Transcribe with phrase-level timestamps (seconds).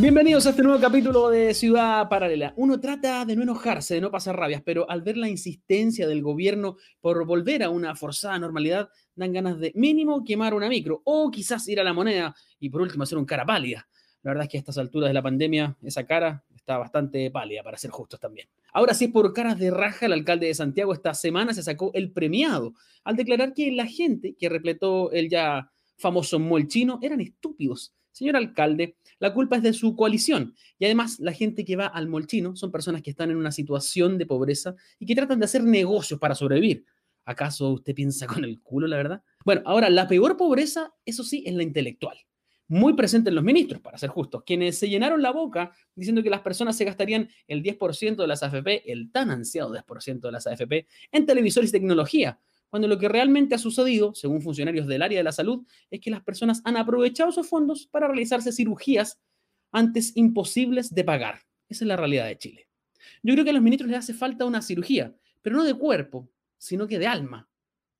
[0.00, 2.54] Bienvenidos a este nuevo capítulo de Ciudad Paralela.
[2.56, 6.22] Uno trata de no enojarse, de no pasar rabias, pero al ver la insistencia del
[6.22, 11.30] gobierno por volver a una forzada normalidad, dan ganas de mínimo quemar una micro o
[11.30, 13.86] quizás ir a la moneda y por último hacer un cara pálida.
[14.22, 17.62] La verdad es que a estas alturas de la pandemia esa cara está bastante pálida,
[17.62, 18.48] para ser justos también.
[18.72, 22.10] Ahora sí, por caras de raja, el alcalde de Santiago esta semana se sacó el
[22.10, 22.72] premiado
[23.04, 27.92] al declarar que la gente que repletó el ya famoso molchino eran estúpidos.
[28.12, 30.54] Señor alcalde, la culpa es de su coalición.
[30.78, 34.18] Y además, la gente que va al molchino son personas que están en una situación
[34.18, 36.84] de pobreza y que tratan de hacer negocios para sobrevivir.
[37.24, 39.22] ¿Acaso usted piensa con el culo, la verdad?
[39.44, 42.18] Bueno, ahora, la peor pobreza, eso sí, es la intelectual.
[42.66, 46.30] Muy presente en los ministros, para ser justos, quienes se llenaron la boca diciendo que
[46.30, 50.46] las personas se gastarían el 10% de las AFP, el tan ansiado 10% de las
[50.46, 52.38] AFP, en televisores y tecnología,
[52.70, 56.10] cuando lo que realmente ha sucedido, según funcionarios del área de la salud, es que
[56.10, 59.20] las personas han aprovechado esos fondos para realizarse cirugías
[59.72, 61.40] antes imposibles de pagar.
[61.68, 62.68] Esa es la realidad de Chile.
[63.22, 66.30] Yo creo que a los ministros les hace falta una cirugía, pero no de cuerpo,
[66.58, 67.48] sino que de alma,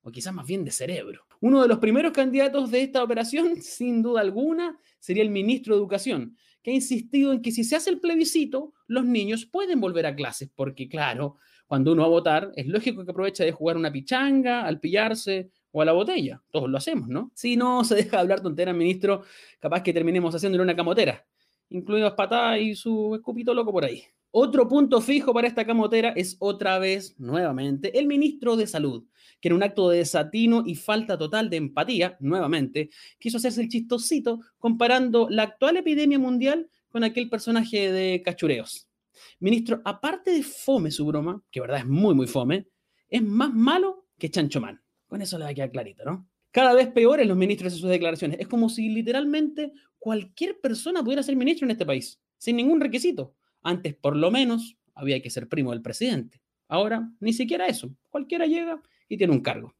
[0.03, 1.27] o quizás más bien de cerebro.
[1.41, 5.81] Uno de los primeros candidatos de esta operación, sin duda alguna, sería el ministro de
[5.81, 10.07] Educación, que ha insistido en que si se hace el plebiscito, los niños pueden volver
[10.07, 11.39] a clases, porque claro,
[11.71, 15.53] cuando uno va a votar, es lógico que aproveche de jugar una pichanga, al pillarse
[15.71, 16.43] o a la botella.
[16.51, 17.31] Todos lo hacemos, ¿no?
[17.33, 19.23] Si no se deja de hablar tontera, ministro,
[19.61, 21.25] capaz que terminemos haciéndole una camotera,
[21.69, 24.03] incluidas patadas y su escupito loco por ahí.
[24.33, 29.05] Otro punto fijo para esta camotera es otra vez, nuevamente, el ministro de Salud,
[29.41, 33.69] que en un acto de desatino y falta total de empatía, nuevamente, quiso hacerse el
[33.69, 38.90] chistosito comparando la actual epidemia mundial con aquel personaje de cachureos.
[39.39, 42.69] Ministro, aparte de fome su broma, que verdad es muy, muy fome,
[43.09, 44.81] es más malo que Chancho Man.
[45.07, 46.29] Con eso le va a quedar clarito, ¿no?
[46.53, 48.39] Cada vez peores los ministros en sus declaraciones.
[48.41, 53.35] Es como si literalmente cualquier persona pudiera ser ministro en este país, sin ningún requisito.
[53.63, 56.41] Antes, por lo menos, había que ser primo del presidente.
[56.69, 57.95] Ahora, ni siquiera eso.
[58.09, 59.75] Cualquiera llega y tiene un cargo.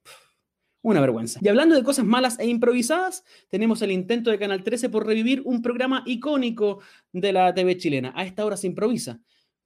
[0.83, 1.41] Una vergüenza.
[1.43, 5.43] Y hablando de cosas malas e improvisadas, tenemos el intento de Canal 13 por revivir
[5.45, 6.81] un programa icónico
[7.13, 8.13] de la TV chilena.
[8.17, 9.21] A esta hora se improvisa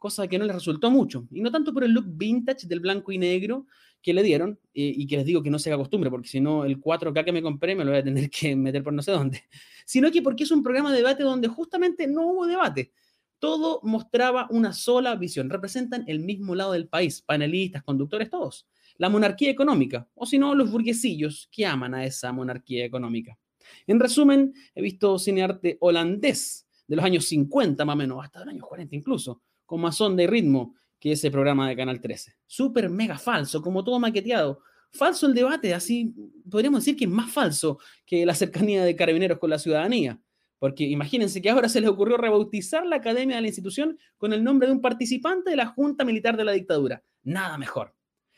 [0.05, 1.27] cosa que no les resultó mucho.
[1.31, 3.67] Y no tanto por el look vintage del blanco y negro
[4.03, 6.41] que le dieron, eh, y que les digo que no se haga costumbre, porque si
[6.41, 9.01] no, el 4K que me compré me lo voy a tener que meter por no
[9.01, 9.45] sé dónde,
[9.87, 12.93] sino que porque es un programa de debate donde justamente no hubo debate.
[13.39, 15.49] Todo mostraba una sola visión.
[15.49, 18.67] Representan el mismo lado del país, panelistas, conductores, todos.
[18.97, 23.39] La monarquía económica, o si no, los burguesillos que aman a esa monarquía económica.
[23.87, 28.49] En resumen, he visto cinearte holandés de los años 50 más o menos, hasta los
[28.49, 32.35] años 40 incluso, con más onda y ritmo que ese programa de Canal 13.
[32.47, 34.61] Súper mega falso, como todo maqueteado.
[34.93, 36.15] Falso el debate, así
[36.49, 40.21] podríamos decir que es más falso que la cercanía de carabineros con la ciudadanía.
[40.59, 44.43] Porque imagínense que ahora se les ocurrió rebautizar la academia de la institución con el
[44.45, 47.03] nombre de un participante de la Junta Militar de la Dictadura.
[47.23, 47.94] Nada mejor.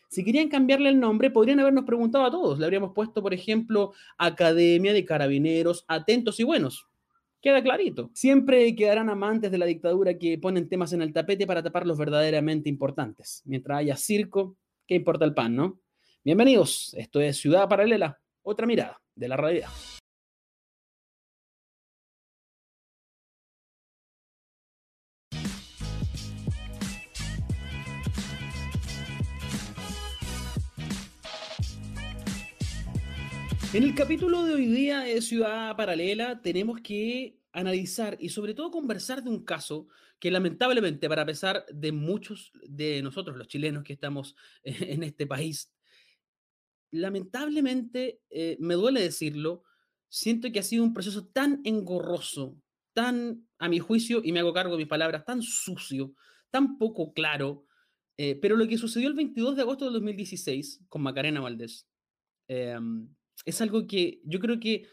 [0.08, 2.58] Si querían cambiarle el nombre, podrían habernos preguntado a todos.
[2.58, 6.86] Le habríamos puesto, por ejemplo, Academia de Carabineros Atentos y Buenos.
[7.40, 8.10] Queda clarito.
[8.14, 11.98] Siempre quedarán amantes de la dictadura que ponen temas en el tapete para tapar los
[11.98, 13.42] verdaderamente importantes.
[13.44, 14.56] Mientras haya circo,
[14.86, 15.80] ¿qué importa el pan, no?
[16.24, 19.68] Bienvenidos, esto es Ciudad Paralela, otra mirada de la realidad.
[33.76, 38.70] En el capítulo de hoy día de Ciudad Paralela tenemos que analizar y sobre todo
[38.70, 39.86] conversar de un caso
[40.18, 45.70] que lamentablemente, para pesar de muchos de nosotros, los chilenos que estamos en este país,
[46.90, 49.62] lamentablemente, eh, me duele decirlo,
[50.08, 52.56] siento que ha sido un proceso tan engorroso,
[52.94, 56.14] tan, a mi juicio, y me hago cargo de mis palabras, tan sucio,
[56.50, 57.66] tan poco claro,
[58.16, 61.86] eh, pero lo que sucedió el 22 de agosto de 2016 con Macarena Valdés,
[62.48, 63.14] em,
[63.44, 64.86] es algo que yo creo que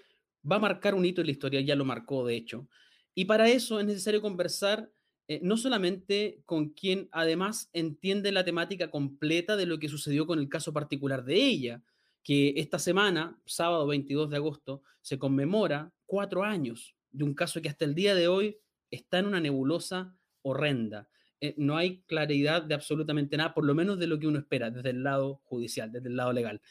[0.50, 2.68] va a marcar un hito en la historia, ya lo marcó de hecho.
[3.16, 4.92] Y para eso es necesario conversar
[5.28, 10.40] eh, no solamente con quien además entiende la temática completa de lo que sucedió con
[10.40, 11.82] el caso particular de ella,
[12.24, 17.70] que esta semana, sábado 22 de agosto, se conmemora cuatro años de un caso que
[17.70, 18.58] hasta el día de hoy
[18.92, 21.08] está en una nebulosa horrenda.
[21.40, 24.72] Eh, no hay claridad de absolutamente nada, por lo menos de lo que uno espera
[24.72, 26.62] desde el lado judicial, desde el lado legal.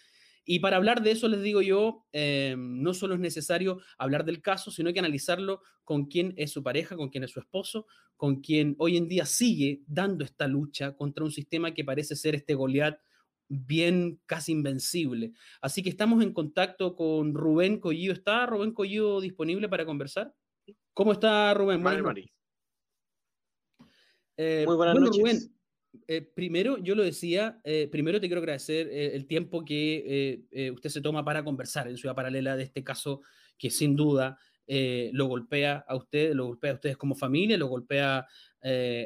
[0.44, 4.42] Y para hablar de eso, les digo yo, eh, no solo es necesario hablar del
[4.42, 7.86] caso, sino que analizarlo con quién es su pareja, con quién es su esposo,
[8.16, 12.34] con quien hoy en día sigue dando esta lucha contra un sistema que parece ser
[12.34, 12.98] este Goliat
[13.48, 15.32] bien casi invencible.
[15.60, 18.12] Así que estamos en contacto con Rubén Collido.
[18.12, 20.34] ¿Está Rubén Collido disponible para conversar?
[20.94, 21.82] ¿Cómo está Rubén?
[21.82, 22.32] Vale,
[24.36, 25.50] Eh, Muy buenas noches.
[26.06, 30.44] Eh, primero, yo lo decía, eh, primero te quiero agradecer el tiempo que
[30.74, 33.22] usted se toma para conversar en Ciudad Paralela de este caso
[33.58, 38.26] que sin duda lo golpea a usted, lo golpea a ustedes como familia, lo golpea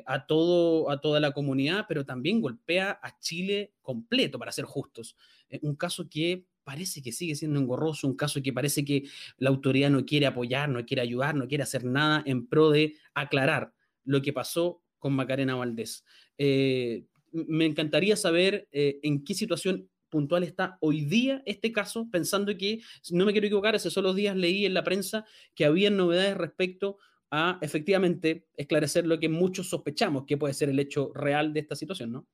[0.07, 5.17] a, todo, a toda la comunidad, pero también golpea a Chile completo, para ser justos.
[5.63, 9.05] un caso que parece que sigue siendo engorroso, un caso que parece que
[9.39, 12.97] la autoridad no quiere apoyar, no quiere ayudar, no quiere hacer nada en pro de
[13.15, 13.73] aclarar
[14.05, 16.05] lo que pasó con Macarena Valdés.
[16.39, 22.57] Eh, me encantaría saber eh, en qué situación puntual está hoy día este caso, pensando
[22.57, 22.81] que,
[23.11, 25.25] no me quiero equivocar, hace solo días leí en la prensa
[25.55, 26.99] que había novedades respecto
[27.31, 31.75] a efectivamente esclarecer lo que muchos sospechamos que puede ser el hecho real de esta
[31.75, 32.27] situación, ¿no?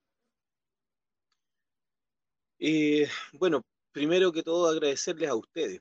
[2.59, 5.81] Eh, bueno, primero que todo agradecerles a ustedes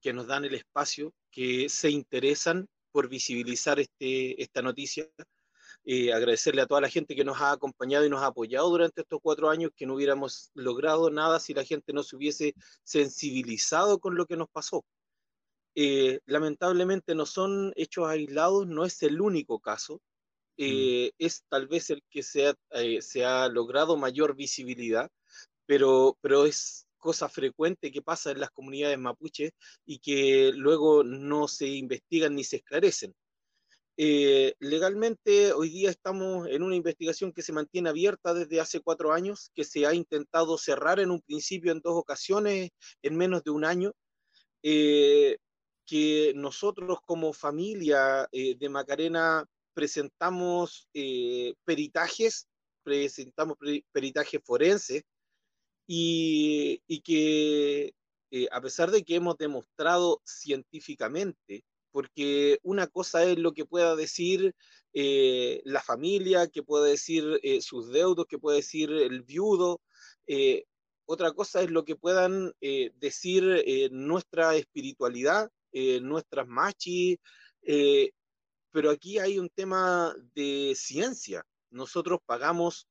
[0.00, 5.08] que nos dan el espacio, que se interesan por visibilizar este, esta noticia.
[5.90, 9.00] Eh, agradecerle a toda la gente que nos ha acompañado y nos ha apoyado durante
[9.00, 12.54] estos cuatro años, que no hubiéramos logrado nada si la gente no se hubiese
[12.84, 14.84] sensibilizado con lo que nos pasó.
[15.74, 20.02] Eh, lamentablemente no son hechos aislados, no es el único caso,
[20.58, 21.24] eh, mm.
[21.24, 22.54] es tal vez el que se ha,
[23.00, 25.10] se ha logrado mayor visibilidad,
[25.64, 29.52] pero, pero es cosa frecuente que pasa en las comunidades mapuches
[29.86, 33.14] y que luego no se investigan ni se esclarecen.
[34.00, 39.12] Eh, legalmente, hoy día estamos en una investigación que se mantiene abierta desde hace cuatro
[39.12, 42.70] años, que se ha intentado cerrar en un principio en dos ocasiones
[43.02, 43.92] en menos de un año,
[44.62, 45.38] eh,
[45.84, 50.88] que nosotros como familia eh, de Macarena presentamos
[51.64, 52.46] peritajes,
[52.84, 53.56] presentamos
[53.90, 55.02] peritajes forenses
[55.88, 57.94] y, que
[58.30, 61.64] eh, a pesar de que hemos demostrado científicamente,
[61.98, 64.54] porque una cosa es lo que pueda decir
[64.92, 69.80] eh, la familia, que pueda decir eh, sus deudos, que pueda decir el viudo,
[71.06, 72.52] otra cosa es lo que puedan
[73.00, 75.50] decir nuestra espiritualidad,
[76.02, 77.16] nuestras machis,
[78.70, 81.42] pero aquí hay un tema de ciencia.
[81.70, 82.86] Nosotros pagamos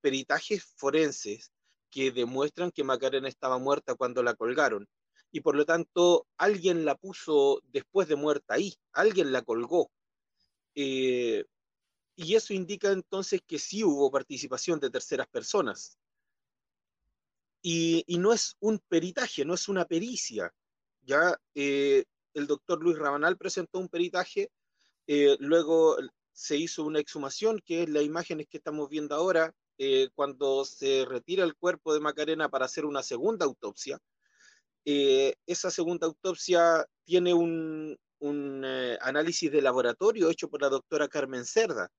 [0.00, 1.52] peritajes forenses
[1.90, 4.88] que demuestran que Macarena estaba muerta cuando la colgaron.
[5.30, 9.90] Y por lo tanto, alguien la puso después de muerta ahí, alguien la colgó.
[10.74, 11.44] Eh,
[12.16, 15.98] y eso indica entonces que sí hubo participación de terceras personas.
[17.62, 20.52] Y, no es un peritaje, no es una pericia.
[21.02, 22.04] Ya eh,
[22.34, 24.50] el doctor Luis Rabanal presentó un peritaje,
[25.06, 25.96] eh, luego
[26.32, 29.54] se hizo una exhumación, que es las imágenes que estamos viendo ahora,
[30.16, 34.00] cuando se retira el cuerpo de Macarena para hacer una segunda autopsia,
[34.90, 41.44] eh, esa segunda autopsia tiene un, eh, análisis de laboratorio hecho por la doctora Carmen
[41.44, 41.90] Cerda.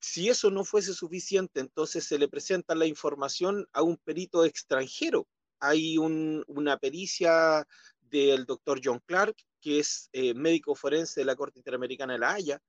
[0.00, 5.26] Si eso no fuese suficiente, entonces se le presenta la información a un perito extranjero.
[5.60, 7.66] Hay una pericia
[8.00, 12.60] del doctor John Clark, que es médico forense de la Corte Interamericana de La Haya,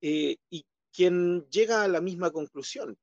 [0.00, 2.98] y quien llega a la misma conclusión.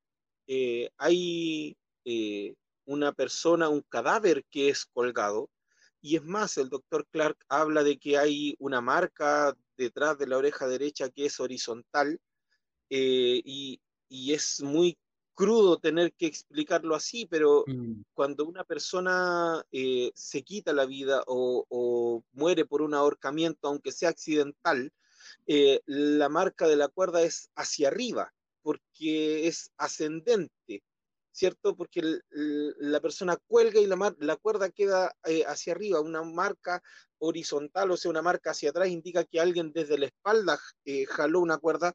[0.47, 1.75] Eh, hay
[2.06, 2.54] eh,
[2.86, 5.50] una persona, un cadáver que es colgado,
[6.01, 10.38] y es más, el doctor Clark habla de que hay una marca detrás de la
[10.38, 12.19] oreja derecha que es horizontal,
[12.90, 14.97] eh, y, es muy
[15.33, 18.02] crudo tener que explicarlo así, pero mm.
[18.14, 19.64] cuando una persona
[20.14, 24.92] se quita la vida o, o, muere por un ahorcamiento, aunque sea accidental,
[25.47, 30.83] eh, la marca de la cuerda es hacia arriba, porque es ascendente,
[31.31, 31.76] ¿cierto?
[31.76, 36.81] Porque la persona cuelga y la, la cuerda queda eh, hacia arriba, una marca
[37.19, 41.40] horizontal, o sea, una marca hacia atrás indica que alguien desde la espalda eh, jaló
[41.40, 41.94] una cuerda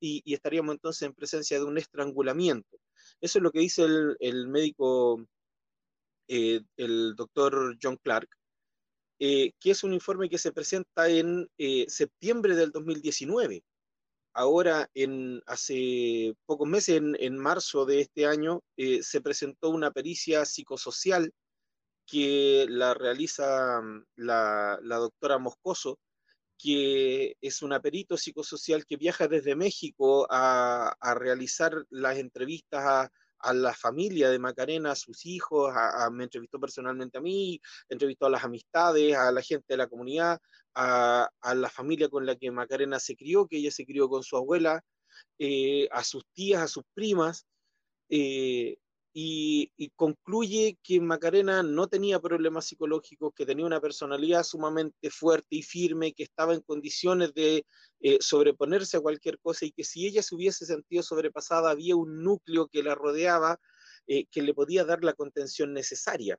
[0.00, 2.78] y, estaríamos entonces en presencia de un estrangulamiento.
[3.20, 3.84] Eso es lo que dice
[4.20, 5.24] el, médico,
[6.28, 8.28] el doctor John Clark.
[9.20, 13.64] Eh, que es un informe que se presenta en eh, septiembre del 2019.
[14.38, 14.88] Ahora,
[15.46, 21.34] hace pocos meses, en, marzo de este año, eh, se presentó una pericia psicosocial
[22.06, 25.98] que la realiza mm, la, doctora Moscoso,
[26.56, 33.12] que es una perito psicosocial que viaja desde México a, a realizar las entrevistas a,
[33.40, 35.72] a la familia de Macarena, a sus hijos,
[36.12, 40.38] me entrevistó personalmente a mí, entrevistó a las amistades, a la gente de la comunidad,
[40.74, 44.36] a, la familia con la que Macarena se crió, que ella se crió con su
[44.36, 44.82] abuela,
[45.38, 47.46] eh, a sus tías, a sus primas,
[48.08, 48.78] eh,
[49.12, 55.62] y, concluye que Macarena no tenía problemas psicológicos, que tenía una personalidad sumamente fuerte y
[55.62, 57.64] firme, que estaba en condiciones de
[58.00, 62.22] eh, sobreponerse a cualquier cosa y que si ella se hubiese sentido sobrepasada había un
[62.22, 63.58] núcleo que la rodeaba
[64.06, 66.38] eh, que le podía dar la contención necesaria.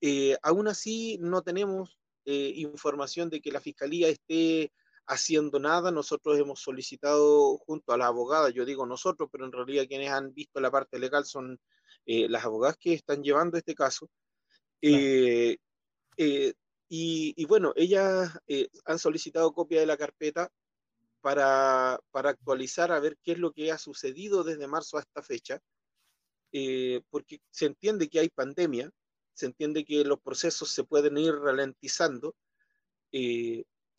[0.00, 4.70] Eh, aún así, no tenemos información de que la Fiscalía esté
[5.06, 5.90] haciendo nada.
[5.90, 10.32] Nosotros hemos solicitado junto a la abogada, yo digo nosotros, pero en realidad quienes han
[10.34, 11.58] visto la parte legal son
[12.06, 14.10] eh, las abogadas que están llevando este caso.
[14.80, 15.56] Eh,
[16.16, 16.52] eh,
[16.88, 18.38] y, bueno, ellas
[18.84, 20.50] han solicitado copia de la carpeta
[21.22, 25.22] para, para, actualizar a ver qué es lo que ha sucedido desde marzo a esta
[25.22, 25.58] fecha,
[27.08, 28.90] porque se entiende que hay pandemia,
[29.32, 32.34] se entiende que los procesos se pueden ir ralentizando,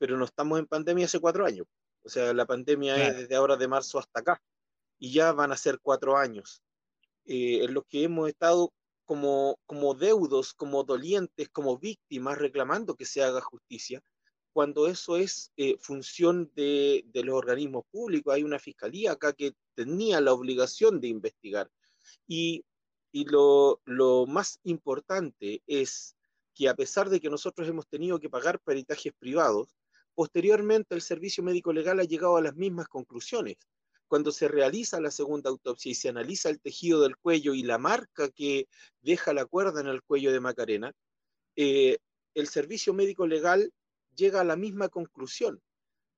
[0.04, 1.66] pero no estamos en pandemia hace cuatro años.
[2.04, 4.44] O sea, la pandemia es desde ahora de marzo hasta acá
[5.00, 6.62] y ya van a ser cuatro años
[7.24, 8.74] eh, en los que hemos estado
[9.06, 14.02] como, como deudos, como dolientes, como víctimas reclamando que se haga justicia,
[14.52, 18.34] cuando eso es eh, función de, de, los organismos públicos.
[18.34, 21.72] Hay una fiscalía acá que tenía la obligación de investigar.
[22.28, 22.66] Y,
[23.14, 26.18] y lo, lo más importante es
[26.54, 29.70] que a pesar de que nosotros hemos tenido que pagar peritajes privados,
[30.16, 33.56] Posteriormente, el servicio médico legal ha llegado a las mismas conclusiones.
[34.08, 37.80] Cuando se realiza la segunda autopsia y se analiza el tejido del cuello y la
[37.80, 38.68] marca que
[39.02, 40.94] deja la cuerda en el cuello de Macarena,
[41.56, 41.98] eh,
[42.36, 43.72] el servicio médico legal
[44.16, 45.62] llega a la misma conclusión.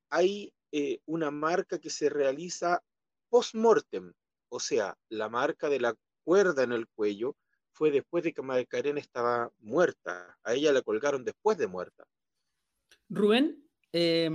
[0.09, 2.83] Hay eh, una marca que se realiza
[3.29, 4.13] post-mortem,
[4.49, 7.35] o sea, la marca de la cuerda en el cuello
[7.71, 10.37] fue después de que Macarena estaba muerta.
[10.43, 12.05] A ella la colgaron después de muerta.
[13.09, 13.64] Rubén,
[13.97, 14.29] eh,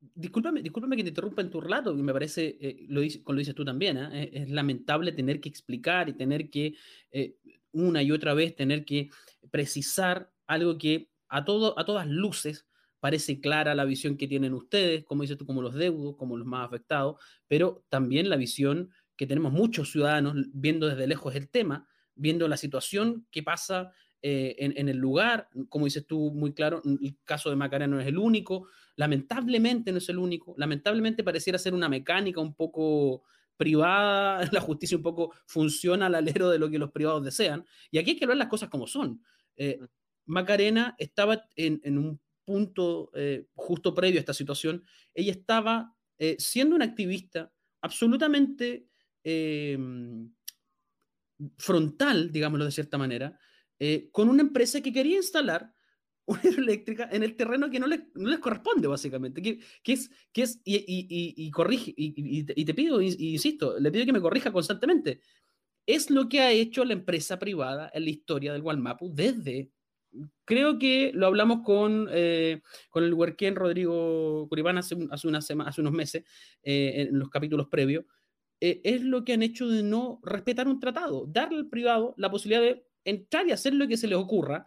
[0.00, 3.34] discúlpame, discúlpame que te interrumpa en tu relato, y me parece, eh, lo, dices, lo
[3.34, 4.30] dices tú también, ¿eh?
[4.32, 6.74] es, lamentable tener que explicar y tener que,
[7.10, 7.36] eh,
[7.72, 9.10] una y otra vez, tener que
[9.50, 12.66] precisar algo que a, todo, a todas luces
[12.98, 16.46] parece clara la visión que tienen ustedes, como dices tú, como los deudos, como los
[16.46, 17.16] más afectados,
[17.46, 22.56] pero también la visión que tenemos muchos ciudadanos viendo desde lejos el tema, viendo la
[22.56, 27.56] situación que pasa eh, en, el lugar, como dices tú muy claro, el caso de
[27.56, 32.38] Macarena no es el único, lamentablemente no es el único, lamentablemente pareciera ser una mecánica
[32.40, 33.22] un poco
[33.56, 37.96] privada, la justicia un poco funciona al alero de lo que los privados desean, y
[37.96, 39.22] aquí hay que ver las cosas como son.
[39.56, 39.80] Eh.
[40.26, 44.84] Macarena estaba en, un punto eh, justo previo a esta situación,
[45.14, 45.96] ella estaba
[46.36, 47.50] siendo una activista
[47.80, 48.86] absolutamente
[51.56, 53.38] frontal, digámoslo de cierta manera,
[53.82, 55.72] eh, con una empresa que quería instalar
[56.26, 59.40] una eléctrica en el terreno que no, le, no les corresponde, básicamente.
[59.40, 64.04] Que, que es, que es y, y, y corrige, y, te pido, insisto, le pido
[64.04, 65.20] que me corrija constantemente.
[65.86, 69.72] Es lo que ha hecho la empresa privada en la historia del Walmapu desde.
[70.44, 72.60] Creo que lo hablamos con, eh,
[72.90, 76.24] con el huerquén Rodrigo Curibán hace, hace, una hace unos meses,
[76.62, 78.04] eh, en los capítulos previos.
[78.60, 82.60] es lo que han hecho de no respetar un tratado, darle al privado la posibilidad
[82.60, 84.66] de entrar y hacer lo que se les ocurra.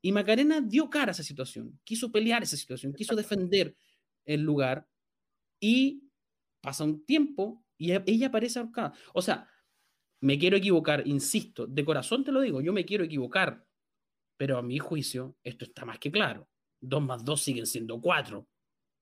[0.00, 3.76] Y Macarena dio cara a esa situación, quiso pelear esa situación, quiso defender
[4.24, 4.88] el lugar
[5.60, 6.04] y
[6.60, 8.92] pasa un tiempo y e-, ella aparece ahorcada.
[9.12, 9.48] O sea,
[10.20, 13.64] me quiero equivocar, insisto, de corazón te lo digo, yo me quiero equivocar,
[14.36, 16.48] pero a mi juicio esto está más que claro.
[16.80, 18.48] Dos más dos siguen siendo cuatro.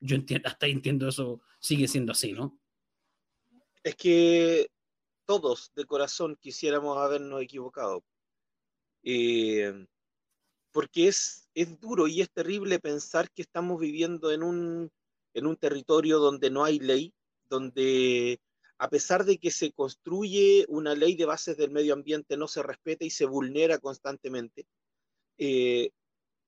[0.00, 2.58] Yo entiendo, hasta entiendo eso, sigue siendo así, ¿no?
[3.82, 4.70] Es que
[5.26, 8.04] todos de corazón quisiéramos habernos equivocado,
[9.06, 9.86] eh,
[10.72, 14.90] porque es, es duro y es terrible pensar que estamos viviendo en un,
[15.32, 17.14] en un territorio donde no hay ley,
[17.48, 18.40] donde
[18.78, 22.64] a pesar de que se construye una ley de bases del medio ambiente, no se
[22.64, 24.66] respeta y se vulnera constantemente.
[25.38, 25.90] Eh,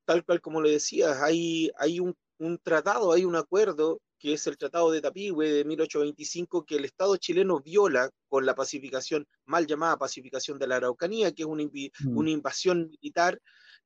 [0.04, 4.46] tal cual como le decías, hay, hay un, un, tratado, hay un acuerdo que es
[4.46, 9.66] el Tratado de Tapigüe de 1825, que el Estado chileno viola con la pacificación, mal
[9.66, 12.16] llamada pacificación de la Araucanía, que es una, mm.
[12.16, 13.40] una invasión militar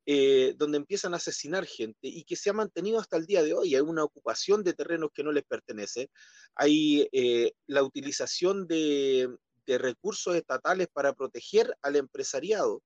[0.05, 3.55] eh, donde empiezan a asesinar gente y que se ha mantenido hasta el día de
[3.55, 3.77] hoy.
[3.77, 6.11] Hay una ocupación de terrenos que no les pertenece,
[6.57, 9.29] hay eh, la utilización de,
[9.65, 12.83] de, recursos estatales para proteger al empresariado.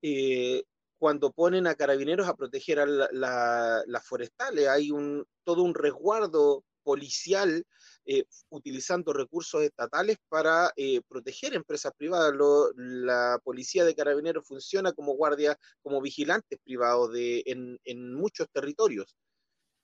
[0.00, 0.62] Eh,
[0.96, 7.64] cuando ponen a carabineros a proteger a las forestales, hay un, todo un resguardo policial
[8.06, 12.34] eh, utilizando recursos estatales para eh, proteger empresas privadas.
[12.76, 19.16] la policía de carabineros funciona como guardia, como vigilantes privados de, en, muchos territorios.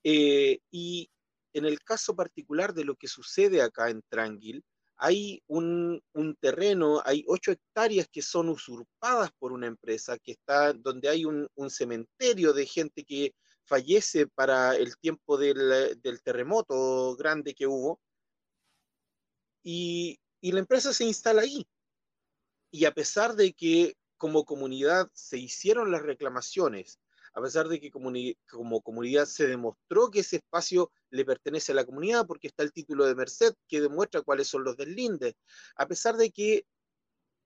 [0.05, 1.11] Eh, y
[1.55, 4.65] en el caso particular de lo que sucede acá en Tranquil,
[5.03, 6.03] hay un,
[6.41, 11.49] terreno, hay ocho hectáreas que son usurpadas por una empresa que está donde hay un,
[11.71, 13.33] cementerio de gente que
[13.71, 18.01] fallece para el tiempo del, terremoto grande que hubo.
[19.63, 21.65] Y, la empresa se instala ahí.
[22.73, 26.99] Y a pesar de que como comunidad se hicieron las reclamaciones,
[27.33, 31.85] a pesar de que como comunidad se demostró que ese espacio le pertenece a la
[31.85, 35.35] comunidad porque está el título de Merced que demuestra cuáles son los deslindes,
[35.77, 36.67] a pesar de que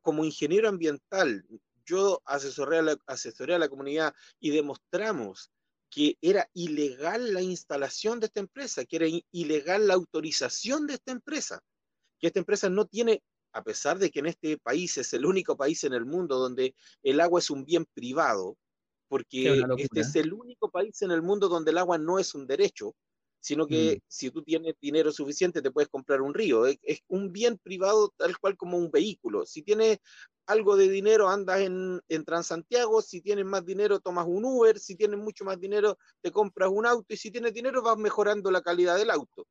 [0.01, 1.45] como ingeniero ambiental
[1.85, 5.51] yo asesoré a la, asesoré a la comunidad y demostramos
[5.95, 11.13] que era ilegal la instalación de esta empresa, que era ilegal la autorización de esta
[11.13, 11.61] empresa,
[12.19, 13.23] que esta empresa no tiene
[13.53, 16.75] a pesar de que en este país es el único país en el mundo donde
[17.05, 18.57] el agua es un bien privado,
[19.07, 22.49] porque este es el único país en el mundo donde el agua no es un
[22.49, 22.97] derecho,
[23.45, 24.05] sino que mm.
[24.09, 26.65] si tú tienes dinero suficiente te puedes comprar un río.
[26.65, 29.45] Es, un bien privado tal cual como un vehículo.
[29.45, 29.99] Si tienes
[30.47, 34.97] algo de dinero andas en, en Transantiago, si tienes más dinero tomas un Uber, si
[34.97, 38.63] tienes mucho más dinero te compras un auto y si tienes dinero vas mejorando la
[38.63, 39.47] calidad del auto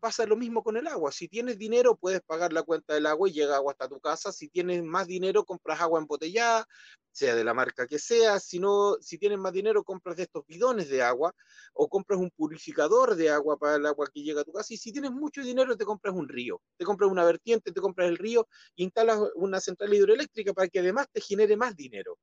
[0.00, 1.12] pasa lo mismo con el agua.
[1.12, 4.32] Si tienes dinero, puedes pagar la cuenta del agua y llega agua hasta tu casa.
[4.32, 6.66] Si tienes más dinero, compras agua embotellada,
[7.10, 8.40] sea de la marca que sea.
[8.40, 11.32] Si, no, si tienes más dinero, compras de estos bidones de agua
[11.72, 14.74] o compras un purificador de agua para el agua que llega a tu casa.
[14.74, 16.60] Y si tienes mucho dinero, te compras un río.
[16.76, 18.46] Te compras una vertiente, te compras el río
[18.76, 22.18] instalas una central hidroeléctrica para que además te genere más dinero.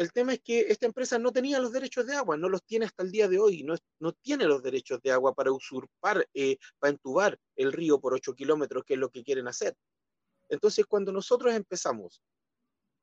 [0.00, 2.86] El tema es que esta empresa no tenía los derechos de agua, no los tiene
[2.86, 6.56] hasta el día de hoy, no, no tiene los derechos de agua para usurpar, eh,
[6.78, 9.76] para entubar el río por 8 kilómetros, que es lo que quieren hacer.
[10.48, 12.22] Entonces, cuando nosotros empezamos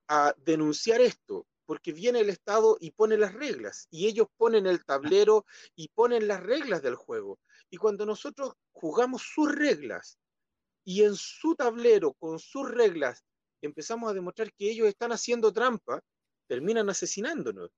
[0.07, 4.83] a denunciar esto, porque viene el Estado y pone las reglas, y ellos ponen el
[4.83, 7.37] tablero y ponen las reglas del juego.
[7.69, 10.17] Y cuando nosotros jugamos sus reglas
[10.83, 13.23] y en su tablero, con sus reglas,
[13.61, 16.01] empezamos a demostrar que ellos están haciendo trampa,
[16.47, 17.71] terminan asesinándonos.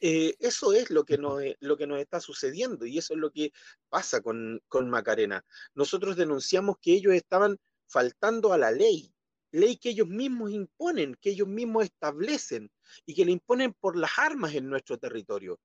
[0.00, 3.30] Eh, eso es lo que, nos, lo que nos está sucediendo y eso es lo
[3.30, 3.52] que
[3.88, 5.44] pasa con, con Macarena.
[5.74, 9.14] Nosotros denunciamos que ellos estaban faltando a la ley,
[9.50, 12.70] ley que ellos mismos imponen, que ellos mismos establecen
[13.06, 15.60] y que le imponen por las armas en nuestro territorio.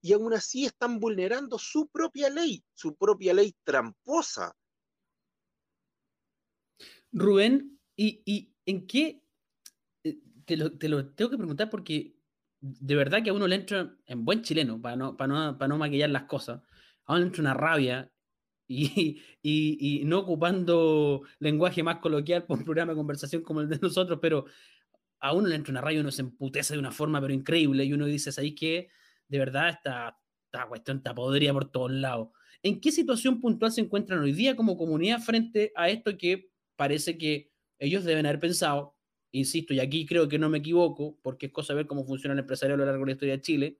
[0.00, 4.56] Y aún así están vulnerando su propia ley, su propia ley tramposa.
[7.12, 9.23] Rubén, ¿y, y en qué
[10.44, 12.16] te lo, tengo que preguntar porque
[12.60, 16.10] de verdad que a uno le entra, en buen chileno, para no, para no, maquillar
[16.10, 16.62] las cosas,
[17.04, 18.10] a uno le entra una rabia
[18.66, 23.68] y, y, y, no ocupando lenguaje más coloquial por un programa de conversación como el
[23.68, 24.46] de nosotros, pero
[25.20, 27.92] a uno le entra una rabia uno se emputece de una forma pero increíble y
[27.92, 28.88] uno dice, ¿sabéis qué?
[29.28, 32.28] De verdad esta, esta cuestión está podría por todos lados.
[32.62, 37.18] ¿En qué situación puntual se encuentran hoy día como comunidad frente a esto que parece
[37.18, 38.96] que ellos deben haber pensado,
[39.38, 42.32] insisto, y aquí creo que no me equivoco, porque es cosa de ver cómo funciona
[42.32, 43.78] el empresario a lo largo de la historia de Chile,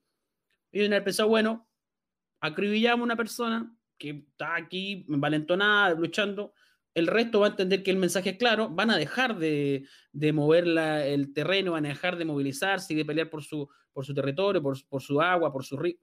[0.72, 1.68] y en el pensado, bueno,
[2.40, 6.52] acribillamos a una persona que está aquí envalentonada, luchando,
[6.94, 10.32] el resto va a entender que el mensaje es claro, van a dejar de, de
[10.32, 14.14] mover el terreno, van a dejar de movilizarse y de pelear por su, por su
[14.14, 15.96] territorio, por, por su agua, por su río.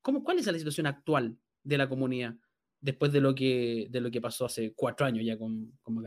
[0.00, 2.34] ¿Cómo, ¿Cuál es la situación actual de la comunidad
[2.80, 6.02] después de lo que, de lo que pasó hace cuatro años ya con, con?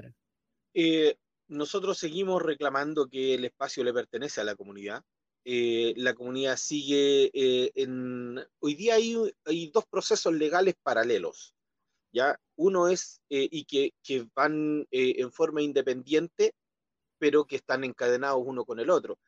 [0.74, 1.16] Eh,
[1.48, 5.04] nosotros seguimos reclamando que el espacio le pertenece a la comunidad.
[5.44, 8.40] Eh, la comunidad sigue eh, en...
[8.60, 11.54] Hoy día hay, hay, dos procesos legales paralelos.
[12.12, 12.40] ¿ya?
[12.56, 16.56] Uno es, eh, y que, que van en forma independiente,
[17.20, 19.20] pero que están encadenados uno con el otro.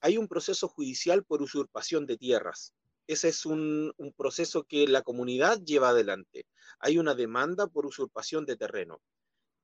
[0.00, 2.74] Hay un proceso judicial por usurpación de tierras.
[3.06, 6.46] Ese es un, un proceso que la comunidad lleva adelante.
[6.80, 9.00] Hay una demanda por usurpación de terreno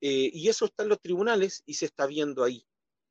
[0.08, 2.64] eh, y eso está en los tribunales y se está viendo ahí.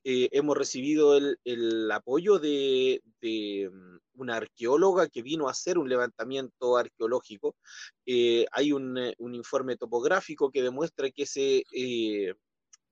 [0.06, 6.78] Eh, hemos recibido el, apoyo de, mm, una arqueóloga que vino a hacer un levantamiento
[6.78, 7.58] arqueológico.
[8.06, 8.98] Eh, hay un,
[9.34, 11.66] informe topográfico que demuestra que ese,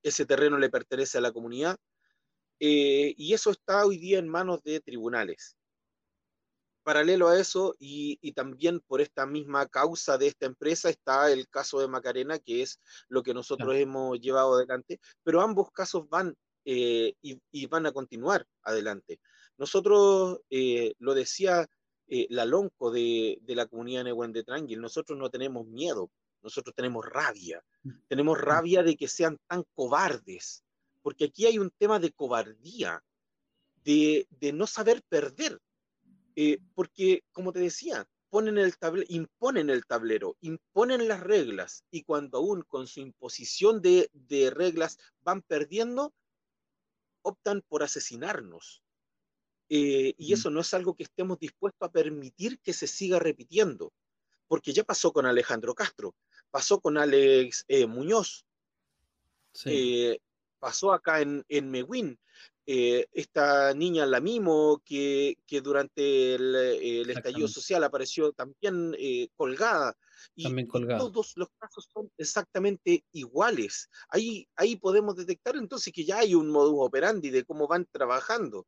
[0.04, 1.78] ese terreno le pertenece a la comunidad.
[2.60, 5.56] y eso está hoy día en manos de tribunales
[6.84, 11.80] paralelo a eso y, también por esta misma causa de esta empresa está el caso
[11.80, 17.16] de Macarena, que es lo que nosotros hemos llevado adelante, pero ambos casos van eh,
[17.22, 19.20] y, van a continuar adelante.
[19.58, 21.68] Nosotros, eh, lo decía
[22.08, 27.64] eh, la lonco de, la comunidad de Tranquil, nosotros no tenemos miedo, nosotros tenemos rabia,
[28.08, 30.64] tenemos rabia de que sean tan cobardes,
[31.02, 33.04] porque aquí hay un tema de cobardía,
[33.84, 35.60] de, de no saber perder,
[36.36, 38.74] eh, porque, como te decía, ponen el
[39.10, 44.10] imponen el tablero, imponen las reglas y cuando aún con su imposición de,
[44.56, 46.16] reglas van perdiendo,
[47.22, 48.82] optan por asesinarnos.
[49.70, 53.94] Eh, y eso no es algo que estemos dispuestos a permitir que se siga repitiendo,
[54.48, 56.16] porque ya pasó con Alejandro Castro,
[56.50, 58.48] pasó con Alex eh, Muñoz,
[59.66, 60.18] eh,
[60.58, 62.20] pasó acá en, en Meguín,
[62.66, 69.98] eh, esta niña, la Mimo, que, que durante el, estallido social apareció también eh, colgada.
[70.36, 73.90] Y, todos los casos son exactamente iguales.
[74.08, 78.66] Ahí, ahí podemos detectar entonces que ya hay un modus operandi de cómo van trabajando.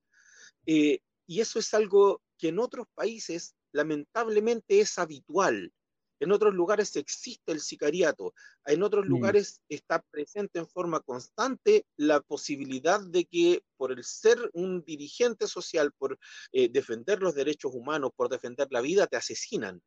[0.66, 5.72] Eh, y eso es algo que en otros países lamentablemente es habitual.
[6.20, 8.34] En otros lugares existe el sicariato,
[8.66, 9.10] en otros mm.
[9.10, 15.48] lugares está presente en forma constante la posibilidad de que por el ser un dirigente
[15.48, 16.18] social, por
[16.52, 19.82] eh, defender los derechos humanos, por defender la vida, te asesinan.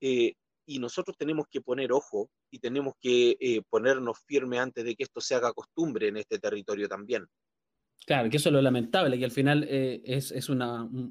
[0.00, 0.34] Eh,
[0.66, 5.04] y nosotros tenemos que poner ojo y tenemos que eh, ponernos firme antes de que
[5.04, 7.26] esto se haga costumbre en este territorio también.
[8.04, 10.58] Claro, que eso es lo lamentable, que al final eh, es, un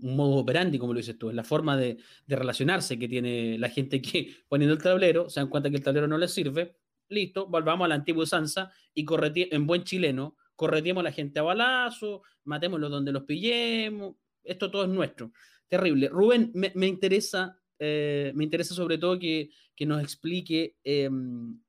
[0.01, 4.01] modo operandi, como lo dices tú, es la forma de, relacionarse que tiene la gente
[4.01, 6.75] que poniendo el tablero, se dan cuenta que el tablero no les sirve,
[7.07, 9.05] listo, volvamos a la antigua usanza y
[9.51, 14.83] en buen chileno, corretiemos a la gente a balazo, matémoslos donde los pillemos, esto todo
[14.83, 15.31] es nuestro.
[15.67, 16.09] Terrible.
[16.09, 19.49] Rubén, me, interesa, eh, me interesa sobre todo que,
[19.85, 21.59] nos explique em,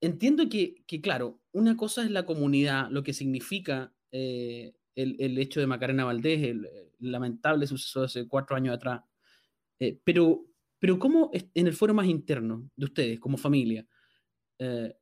[0.00, 5.66] entiendo que, claro, una cosa es la comunidad, lo que significa eh, el, hecho de
[5.66, 6.68] Macarena Valdés, el,
[6.98, 9.02] lamentable suceso de hace cuatro años atrás.
[9.78, 10.44] Eh, pero,
[10.78, 13.86] pero ¿cómo en el foro más interno de ustedes como familia,
[14.58, 14.94] eh,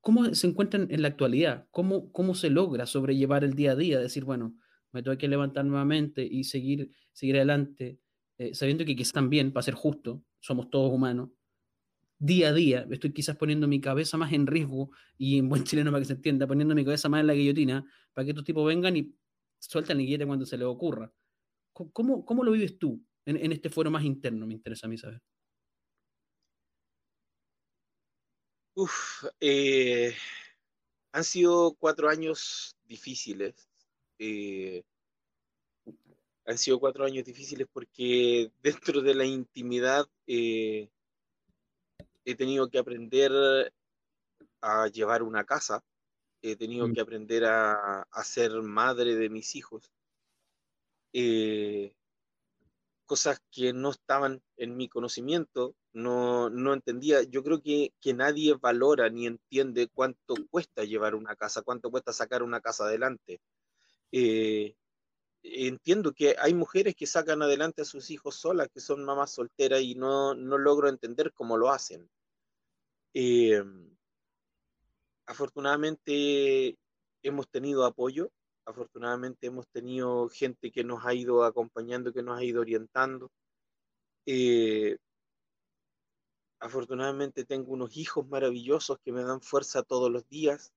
[0.00, 1.66] cómo se encuentran en la actualidad?
[1.70, 3.98] ¿Cómo, ¿Cómo se logra sobrellevar el día a día?
[3.98, 4.54] Decir, bueno,
[4.92, 7.98] me tengo que levantar nuevamente y seguir, seguir adelante,
[8.52, 11.30] sabiendo que quizás también, para ser justo, somos todos humanos,
[12.22, 15.90] día a día, estoy quizás poniendo mi cabeza más en riesgo y en buen chileno
[15.90, 18.64] para que se entienda, poniendo mi cabeza más en la guillotina para que estos tipos
[18.64, 19.12] vengan y
[19.58, 21.12] sueltan el guillete cuando se les ocurra.
[21.72, 24.46] ¿Cómo, cómo lo vives tú en, este foro más interno?
[24.46, 25.20] Me interesa a mí saber.
[28.74, 30.14] Uf, eh,
[31.12, 33.68] han sido cuatro años difíciles.
[34.18, 34.82] Eh,
[36.44, 40.90] han sido cuatro años difíciles porque dentro de la intimidad eh,
[42.24, 43.72] he tenido que aprender
[44.60, 45.82] a llevar una casa,
[46.42, 46.92] he tenido mm.
[46.92, 49.90] que aprender a, ser madre de mis hijos.
[51.12, 51.94] Eh,
[53.06, 57.22] cosas que no estaban en mi conocimiento, no, entendía.
[57.22, 62.42] Yo creo que, nadie valora ni entiende cuánto cuesta llevar una casa, cuánto cuesta sacar
[62.42, 63.40] una casa adelante.
[64.10, 64.76] Eh,
[65.42, 69.80] entiendo que hay mujeres que sacan adelante a sus hijos solas, que son mamás solteras
[69.82, 72.08] y no, logro entender cómo lo hacen.
[73.14, 73.62] Eh,
[75.26, 76.76] afortunadamente
[77.22, 78.30] hemos tenido apoyo,
[78.64, 83.30] afortunadamente hemos tenido gente que nos ha ido acompañando, que nos ha ido orientando.
[84.26, 84.96] Eh,
[86.60, 90.72] afortunadamente tengo unos hijos maravillosos que me dan fuerza todos los días.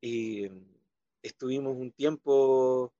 [0.00, 0.50] Eh,
[1.22, 2.92] estuvimos un tiempo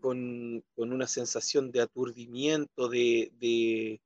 [0.00, 4.00] con, una sensación de aturdimiento, de,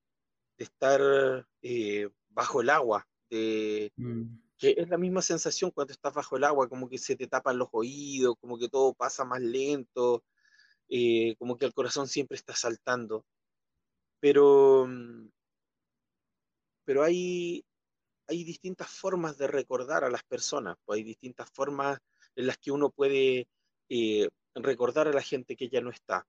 [0.57, 4.23] estar eh, bajo el agua, de, mm.
[4.59, 7.59] que es la misma sensación cuando estás bajo el agua, como que se te tapan
[7.59, 10.23] los oídos, como que todo pasa más lento,
[10.89, 13.25] eh, como que el corazón siempre está saltando.
[14.21, 15.29] Pero, mm,
[16.85, 17.65] pero hay,
[18.27, 21.99] hay distintas formas de recordar a las personas, pues hay distintas formas
[22.37, 23.49] en las que uno puede
[23.89, 26.27] eh, recordar a la gente que ya no está.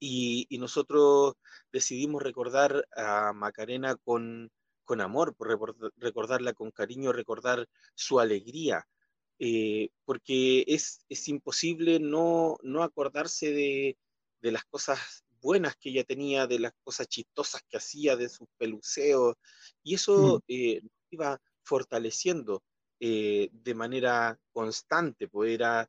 [0.00, 1.34] Y, nosotros
[1.72, 4.50] decidimos recordar a Macarena con,
[4.84, 5.36] con amor,
[5.96, 8.86] recordarla con cariño, recordar su alegría,
[9.40, 13.98] eh, porque es, es, imposible no, no acordarse de,
[14.40, 18.48] de, las cosas buenas que ella tenía, de las cosas chistosas que hacía, de sus
[18.56, 19.36] peluceos,
[19.82, 20.42] y eso mm.
[20.48, 22.62] eh, iba fortaleciendo
[23.00, 25.88] eh, de manera constante, pues era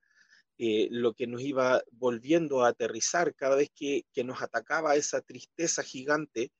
[0.61, 5.83] eh, lo que nos iba volviendo a aterrizar cada vez que, nos atacaba esa tristeza
[5.83, 6.51] gigante,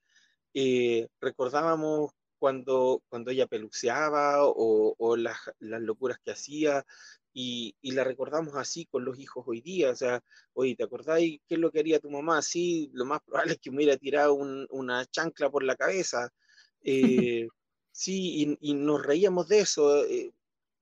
[0.53, 6.85] eh, recordábamos cuando, cuando ella peluceaba o, las, locuras que hacía
[7.33, 9.91] y, la recordamos así con los hijos hoy día.
[9.91, 12.41] O sea, oye, ¿te acordáis qué es lo que haría tu mamá?
[12.41, 16.29] Sí, lo más probable es que me hubiera tirado una chancla por la cabeza.
[16.81, 17.45] Eh,
[17.91, 20.05] sí, y, nos reíamos de eso.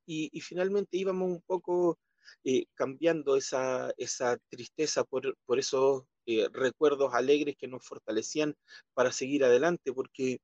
[0.05, 1.97] y, finalmente íbamos un poco
[2.43, 8.53] eh, cambiando esa, esa tristeza por, por esos eh, recuerdos alegres que nos fortalecían
[8.93, 10.39] para seguir adelante, porque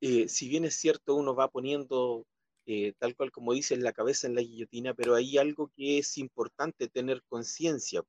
[0.00, 2.24] eh, si bien es cierto, uno va poniendo,
[2.64, 6.16] eh, tal cual como dices, la cabeza en la guillotina, pero hay algo que es
[6.16, 8.02] importante tener conciencia.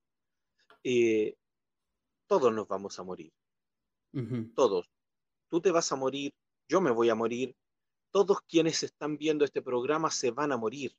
[2.26, 3.30] todos nos vamos a morir.
[4.54, 4.90] Todos.
[5.50, 6.32] Tú te vas a morir,
[6.66, 7.54] yo me voy a morir,
[8.10, 10.96] todos quienes están viendo este programa se van a morir.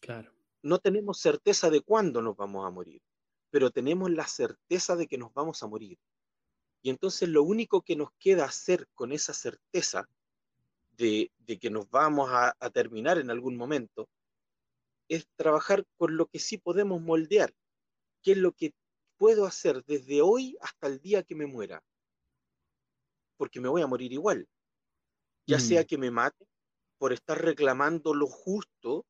[0.00, 0.33] Claro.
[0.64, 3.00] No tenemos certeza de cuándo nos vamos a morir,
[3.50, 5.98] pero tenemos la certeza de que nos vamos a morir.
[6.82, 10.08] Y entonces lo único que nos queda hacer con esa certeza
[10.96, 14.08] de, que nos vamos a, a terminar en algún momento
[15.08, 17.54] es trabajar con lo que sí podemos moldear,
[18.22, 18.74] qué es lo que
[19.16, 21.82] puedo hacer desde hoy hasta el día que me muera,
[23.36, 24.48] porque me voy a morir igual
[25.46, 25.84] ya sea mm.
[25.84, 26.46] que me mate
[26.98, 29.04] por estar reclamando lo justo,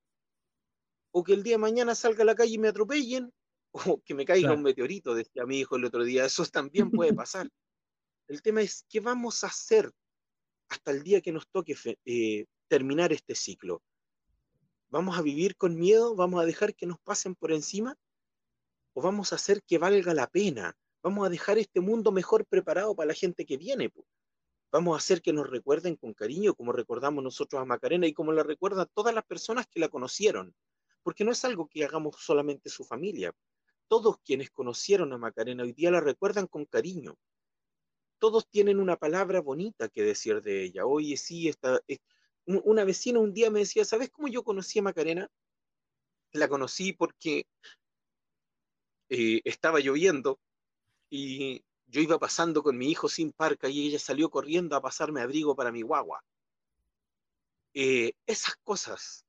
[1.17, 3.33] o que el día de mañana salga a la calle y me atropellen,
[3.95, 7.15] o que me caiga un meteorito, decía mi hijo el otro día, eso también puede
[7.25, 7.49] pasar.
[8.27, 9.93] el tema es, ¿qué vamos a hacer
[10.69, 13.81] hasta el día que nos toque eh, terminar este ciclo?
[14.89, 16.17] ¿Vamos a vivir con miedo?
[16.17, 17.97] ¿Vamos a dejar que nos pasen por encima?
[18.93, 20.77] ¿O vamos a hacer que valga la pena?
[21.01, 23.93] ¿Vamos a dejar este mundo mejor preparado para la gente que viene?
[24.73, 28.33] Vamos a hacer que nos recuerden con cariño, como recordamos nosotros a Macarena y como
[28.33, 30.55] la recuerdan todas las personas que la conocieron.
[31.05, 33.33] Porque no es algo que hagamos solamente su familia.
[33.87, 37.17] Todos quienes conocieron a Macarena hoy día la recuerdan con cariño.
[38.19, 40.87] Todos tienen una palabra bonita que decir de ella.
[40.87, 41.99] Oye, sí, esta, eh,
[42.47, 45.29] una vecina un día me decía, ¿sabes cómo yo conocí a Macarena?
[46.33, 47.47] La conocí porque
[49.11, 50.41] eh, estaba lloviendo
[51.11, 55.21] y yo iba pasando con mi hijo sin parca y ella salió corriendo a pasarme
[55.21, 56.25] abrigo para mi guagua.
[57.75, 59.24] Eh, esas cosas,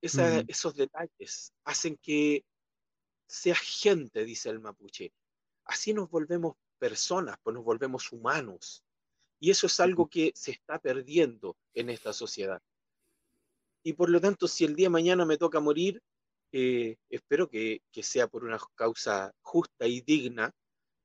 [0.00, 2.44] esos detalles hacen que
[3.26, 5.12] sea gente, dice el mapuche.
[5.64, 8.84] Así nos volvemos personas, pues nos volvemos humanos.
[9.40, 12.60] Y eso es algo que se está perdiendo en esta sociedad.
[13.84, 16.00] Y por lo tanto, si el día de mañana me toca morir,
[16.52, 20.52] eh, espero que, que, sea por una causa justa y digna,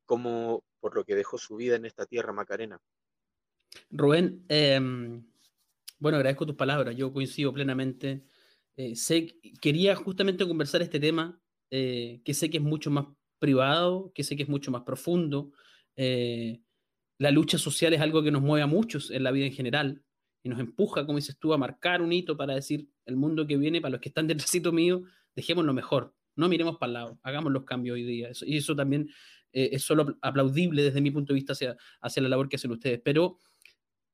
[0.05, 2.79] como por lo que dejó su vida en esta tierra macarena.
[3.89, 5.25] Rubén, em,
[5.99, 8.23] bueno, agradezco tus palabras, yo coincido plenamente.
[8.75, 8.93] Eh,
[9.61, 13.07] quería justamente conversar este tema, eh, que sé que es mucho más
[13.39, 15.51] privado, que sé que es mucho más profundo.
[15.95, 16.61] Eh,
[17.19, 20.03] la lucha social es algo que nos mueve a muchos en la vida en general
[20.43, 23.57] y nos empuja, como dices tú, a marcar un hito para decir el mundo que
[23.57, 25.03] viene, para los que están detrásito mío,
[25.35, 28.31] dejemos lo mejor, no miremos para el lado, hagamos los cambios hoy día.
[28.45, 29.09] y eso también
[29.51, 32.71] eh, es solo aplaudible desde mi punto de vista hacia, hacia la labor que hacen
[32.71, 33.37] ustedes, pero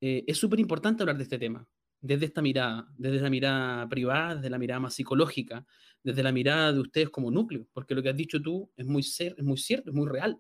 [0.02, 1.68] es súper importante hablar de este tema,
[2.02, 5.66] desde esta mirada, desde la mirada privada, desde la mirada más psicológica,
[6.04, 9.04] desde la mirada de ustedes como núcleo, porque lo que has dicho tú es muy,
[9.04, 10.40] ser, es muy cierto, es muy real.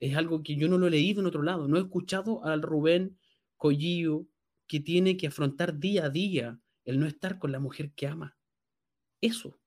[0.00, 2.62] Es algo que yo no lo he leído en otro lado, no he escuchado al
[2.62, 3.18] Rubén
[3.56, 4.26] Collillo
[4.66, 8.36] que tiene que afrontar día a día el no estar con la mujer que ama.
[9.20, 9.58] Eso,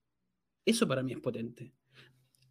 [0.65, 1.73] eso para mí es potente.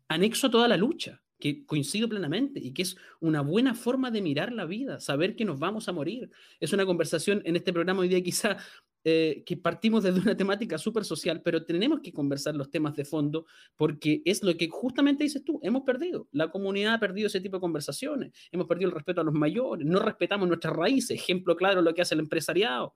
[0.09, 4.23] Anexo a toda la lucha, que coincido plenamente y que es una buena forma de
[4.23, 6.31] mirar la vida, saber que nos vamos a morir.
[6.61, 8.59] Es una conversación en este programa hoy día quizá
[9.03, 13.07] eh, que partimos desde una temática súper social, pero tenemos que conversar los temas de
[13.07, 17.41] fondo porque es lo que justamente dices tú, hemos perdido, la comunidad ha perdido ese
[17.41, 21.57] tipo de conversaciones, hemos perdido el respeto a los mayores, no respetamos nuestras raíces, ejemplo
[21.57, 22.95] claro lo que hace el empresariado.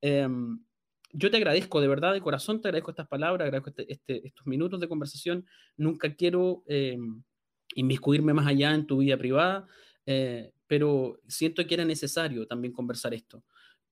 [0.00, 0.58] Em,
[1.12, 4.46] yo te agradezco de verdad, de corazón, te agradezco estas palabras, agradezco este, este, estos
[4.46, 5.44] minutos de conversación.
[5.76, 7.22] Nunca quiero em,
[7.74, 9.66] inmiscuirme más allá en tu vida privada,
[10.06, 13.44] eh, pero siento que era necesario también conversar esto.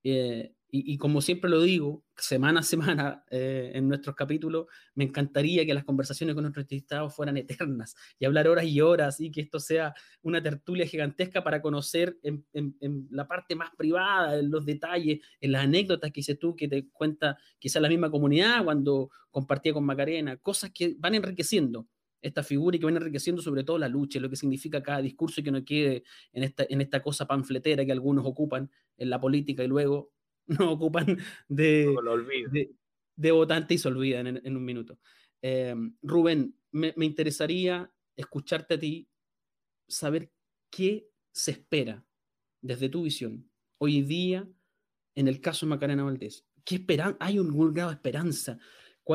[0.03, 5.67] Eh, y, como siempre lo digo, semana a semana eh, en nuestros capítulos, me encantaría
[5.67, 9.41] que las conversaciones con nuestros entrevistados fueran eternas y hablar horas y horas y que
[9.41, 14.65] esto sea una tertulia gigantesca para conocer en, en, la parte más privada, en los
[14.65, 19.11] detalles, en las anécdotas que hice tú, que te cuenta quizá la misma comunidad cuando
[19.31, 21.89] compartía con Macarena, cosas que van enriqueciendo
[22.23, 25.41] esta figura y que van enriqueciendo sobre todo la lucha, lo que significa cada discurso
[25.41, 29.21] y que no quede en esta, en esta cosa panfletera que algunos ocupan en la
[29.21, 30.13] política y luego
[30.47, 31.95] no ocupan de,
[33.17, 34.99] de, votante y se olvidan en, un minuto.
[35.43, 39.09] Eh, Rubén, me, me, interesaría escucharte a ti,
[39.89, 40.31] saber
[40.71, 42.05] qué se espera
[42.61, 44.47] desde tu visión hoy día
[45.15, 46.47] en el caso de Macarena Valdés.
[46.65, 47.17] ¿Qué esperan?
[47.21, 48.59] ¿Hay un grado de esperanza?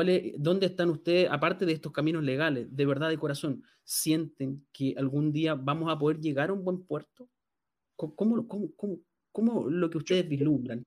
[0.04, 5.32] ¿Dónde están ustedes, aparte de estos caminos legales, de verdad, de corazón, sienten que algún
[5.32, 7.28] día vamos a poder llegar a un buen puerto?
[7.96, 8.46] ¿Cómo,
[9.32, 10.84] cómo, lo que ustedes vislumbran?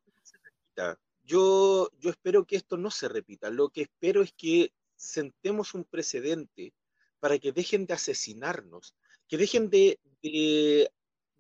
[1.24, 3.50] Yo, yo espero que esto no se repita.
[3.50, 6.74] Lo que espero es que sentemos un precedente
[7.19, 8.93] para que dejen de asesinarnos,
[9.28, 10.91] que dejen de, de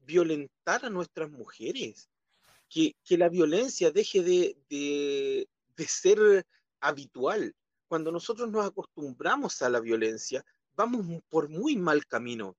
[0.05, 2.09] violentar a nuestras mujeres,
[2.67, 6.45] que, que la violencia deje de, de, de ser
[6.81, 7.53] habitual.
[7.87, 12.55] Cuando nosotros nos acostumbramos a la violencia, vamos por muy mal camino.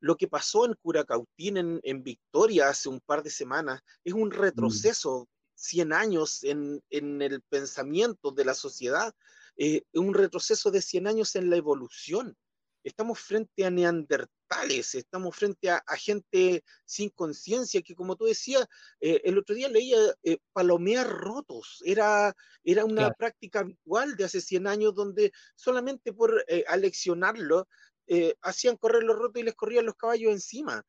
[0.00, 4.30] Lo que pasó en Curacautín, en, en Victoria, hace un par de semanas, es un
[4.30, 9.14] retroceso, 100 años en, en el pensamiento de la sociedad,
[9.56, 12.36] eh, un retroceso de 100 años en la evolución.
[12.82, 18.66] Estamos frente a neandertales, estamos frente a, a gente sin conciencia que, como tú decías,
[19.00, 21.82] eh, el otro día leía eh, palomear rotos.
[21.84, 23.14] Era, era una Claro.
[23.14, 27.68] práctica habitual de hace 100 años donde solamente por eh, aleccionarlo
[28.06, 30.84] eh, hacían correr los rotos y les corrían los caballos encima.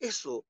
[0.00, 0.44] Eso,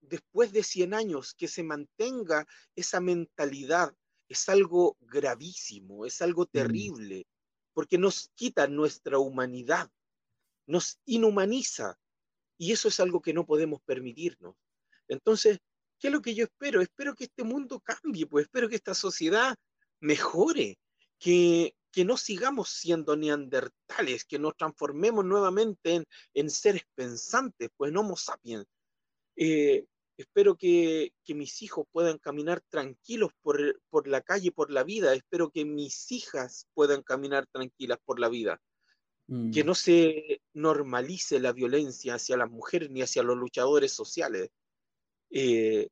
[0.00, 3.94] después de 100 años, que se mantenga esa mentalidad
[4.28, 6.90] es algo gravísimo, es algo Mm.
[6.98, 7.26] terrible,
[7.80, 9.90] porque nos quita nuestra humanidad,
[10.66, 11.98] nos inhumaniza,
[12.58, 14.54] y eso es algo que no podemos permitirnos.
[15.08, 15.60] Entonces,
[15.98, 16.82] ¿qué es lo que yo espero?
[16.82, 19.56] Espero que este mundo cambie, pues espero que esta sociedad
[19.98, 20.78] mejore,
[21.18, 27.92] que, que no sigamos siendo neandertales, que nos transformemos nuevamente en, en seres pensantes, pues
[27.92, 28.66] en Homo sapiens.
[29.36, 29.86] Eh,
[30.20, 35.14] espero que, que, mis hijos puedan caminar tranquilos por, por, la calle, por la vida.
[35.14, 38.60] Espero que mis hijas puedan caminar tranquilas por la vida.
[39.28, 39.50] Mm.
[39.52, 44.50] Que no se normalice la violencia hacia las mujeres ni hacia los luchadores sociales.
[45.30, 45.88] Eh,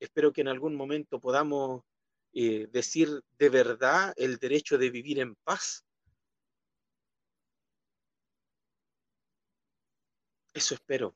[0.00, 1.82] espero que en algún momento podamos
[2.32, 5.84] eh, decir de verdad el derecho de vivir en paz.
[10.54, 11.14] Eso espero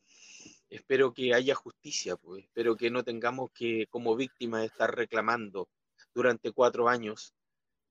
[0.71, 5.69] espero que haya justicia, pues, espero que no tengamos que como víctimas estar reclamando
[6.15, 7.35] durante cuatro años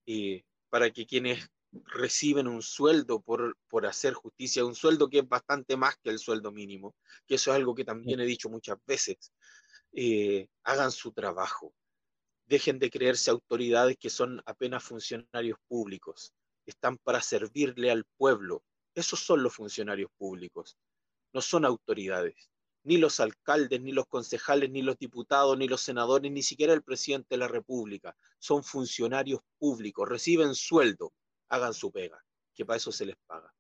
[0.06, 5.28] eh, para que quienes reciben un sueldo por, por hacer justicia, un sueldo que es
[5.28, 6.96] bastante más que el sueldo mínimo,
[7.28, 9.32] que eso es algo que también he dicho muchas veces,
[9.94, 11.74] eh, hagan su trabajo,
[12.46, 16.34] dejen de creerse autoridades que son apenas funcionarios públicos,
[16.66, 20.78] están para servirle al pueblo, esos son los funcionarios públicos,
[21.34, 22.50] no son autoridades
[22.86, 26.84] ni los alcaldes, ni los concejales, ni los diputados, ni los senadores, ni siquiera el
[26.84, 28.16] presidente de la República.
[28.40, 31.12] Son funcionarios públicos, reciben sueldo,
[31.50, 33.52] hagan su pega, que para eso se les paga.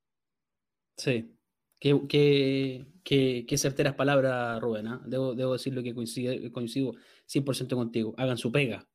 [0.95, 1.35] Sí,
[1.79, 4.87] qué, qué, qué, qué certeras palabras, Rubén.
[4.87, 4.99] ¿eh?
[5.05, 6.93] Debo, debo decirlo que coincide, coincido
[7.27, 8.13] 100% contigo.
[8.17, 8.87] Hagan su pega,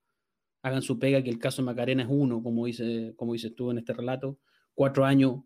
[0.63, 3.79] hagan su pega, que el caso Macarena es uno, como, dice, como dices tú en
[3.79, 4.39] este relato,
[4.75, 5.43] cuatro años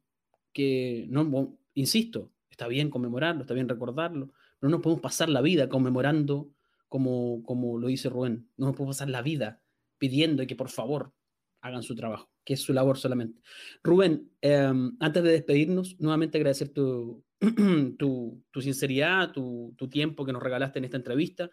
[0.52, 4.32] que, no, insisto, está bien conmemorarlo, está bien recordarlo,
[4.64, 6.50] no nos podemos pasar la vida conmemorando
[6.88, 8.48] como, como lo dice Rubén.
[8.56, 9.62] No nos podemos pasar la vida
[9.98, 11.12] pidiendo que por favor
[11.60, 13.40] hagan su trabajo, que es su labor solamente.
[13.82, 17.24] Rubén, eh, antes de despedirnos, nuevamente agradecer tu,
[17.98, 21.50] tu, tu sinceridad, tu, tu, tiempo que nos regalaste en esta entrevista.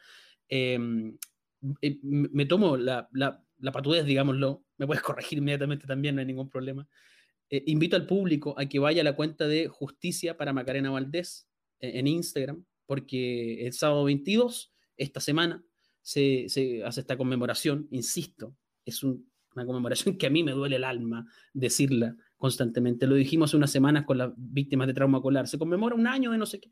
[0.48, 0.78] Eh,
[2.02, 6.50] me tomo la, la, la, patudez, digámoslo, me puedes corregir inmediatamente también, no hay ningún
[6.50, 6.88] problema.
[7.50, 11.48] Eh, invito al público a que vaya a la cuenta de Justicia para Macarena Valdés
[11.80, 15.64] en Instagram, porque el sábado 22, esta semana,
[16.02, 16.48] se,
[16.84, 21.26] hace esta conmemoración, insisto, es un, una conmemoración que a mí me duele el alma
[21.54, 23.08] decirla constantemente.
[23.08, 25.48] Lo dijimos hace unas semanas con las víctimas de trauma colar.
[25.48, 26.70] Se conmemora un año de no sé qué.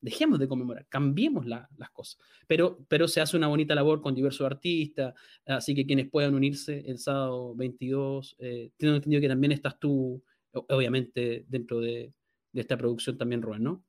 [0.00, 2.18] Dejemos de conmemorar, cambiemos la, las cosas.
[2.46, 5.12] Pero, se hace una bonita labor con diversos artistas,
[5.44, 10.24] así que quienes puedan unirse el sábado 22, eh, tengo entendido que también estás tú,
[10.50, 12.14] obviamente, dentro de,
[12.52, 13.84] de esta producción también, Rubén, ¿no?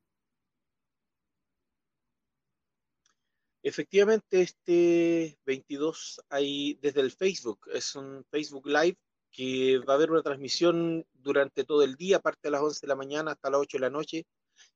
[3.62, 8.98] Efectivamente, este 22 hay desde el Facebook, es un Facebook Live
[9.32, 12.88] que va a haber una transmisión durante todo el día, aparte de las 11 de
[12.88, 14.26] la mañana hasta las 8 de la noche.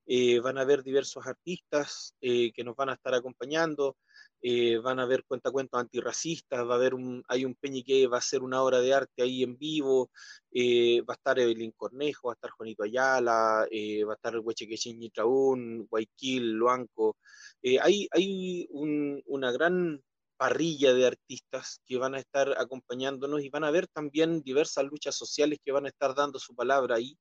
[0.05, 3.97] Eh, van a haber diversos artistas eh, que nos van a estar acompañando,
[4.43, 8.17] eh, van a haber cuentacuentos antirracistas, va a haber un, hay un peñi que va
[8.17, 10.11] a hacer una obra de arte ahí en vivo,
[10.51, 14.37] eh, va a estar Evelyn Cornejo, va a estar Juanito Ayala, eh, va a estar
[14.37, 17.17] Huechequechín Traún, Guayquil, Luanco,
[17.61, 20.03] eh, hay, hay un, una gran
[20.37, 25.15] parrilla de artistas que van a estar acompañándonos y van a ver también diversas luchas
[25.15, 27.17] sociales que van a estar dando su palabra ahí,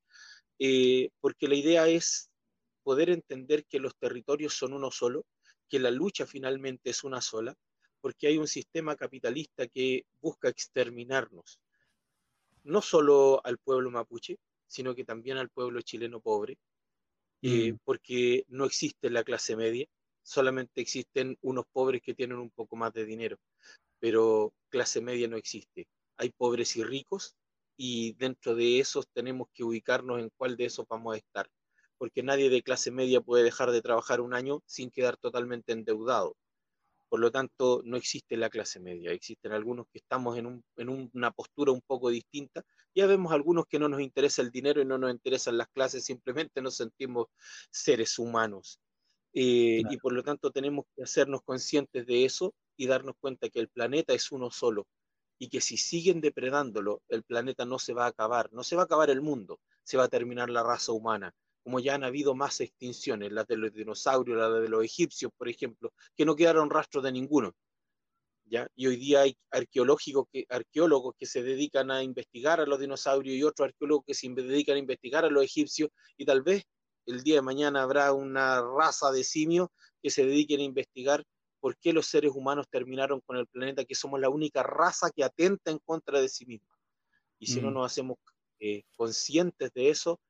[0.59, 2.31] eh, porque la idea es
[2.83, 5.25] poder entender que los territorios son uno solo,
[5.73, 7.57] que la lucha finalmente es una sola,
[8.03, 11.61] porque hay un sistema capitalista que busca exterminarnos,
[12.65, 16.59] no solo al pueblo mapuche, sino que también al pueblo chileno pobre,
[17.41, 17.79] eh, mm.
[17.85, 19.87] porque no existe la clase media,
[20.23, 23.39] solamente existen unos pobres que tienen un poco más de dinero,
[23.99, 25.89] pero clase media no existe.
[26.19, 27.35] Hay pobres y ricos
[27.79, 31.49] y dentro de esos tenemos que ubicarnos en cuál de esos vamos a estar,
[32.03, 36.37] porque nadie de clase media puede dejar de trabajar un año sin quedar totalmente endeudado.
[37.09, 40.65] Por lo tanto, no existe la clase media, existen algunos que estamos en,
[41.15, 42.65] una postura un poco distinta.
[42.93, 46.05] Ya vemos algunos que no nos interesa el dinero y no nos interesan las clases,
[46.05, 47.27] simplemente nos sentimos
[47.71, 48.81] seres humanos.
[49.33, 53.61] Eh, y por lo tanto tenemos que hacernos conscientes de eso y darnos cuenta que
[53.61, 54.89] el planeta es uno solo
[55.39, 58.83] y que si siguen depredándolo, el planeta no se va a acabar, no se va
[58.83, 61.33] a acabar el mundo, se va a terminar la raza humana
[61.63, 65.49] como ya han habido más extinciones, las de los dinosaurios, las de los egipcios, por
[65.49, 67.55] ejemplo, que no quedaron rastros de ninguno.
[68.45, 68.67] ¿ya?
[68.75, 73.37] Y hoy día hay arqueológicos que, arqueólogos que se dedican a investigar a los dinosaurios
[73.37, 76.65] y otros arqueólogos que se dedican a investigar a los egipcios y tal vez
[77.07, 79.69] el día de mañana habrá una raza de simios
[80.03, 81.25] que se dediquen a investigar
[81.61, 85.23] por qué los seres humanos terminaron con el planeta, que somos la única raza que
[85.23, 86.77] atenta en contra de sí misma.
[87.39, 87.75] Y si no mm.
[87.75, 88.19] nos hacemos
[88.59, 90.21] eh, conscientes de eso,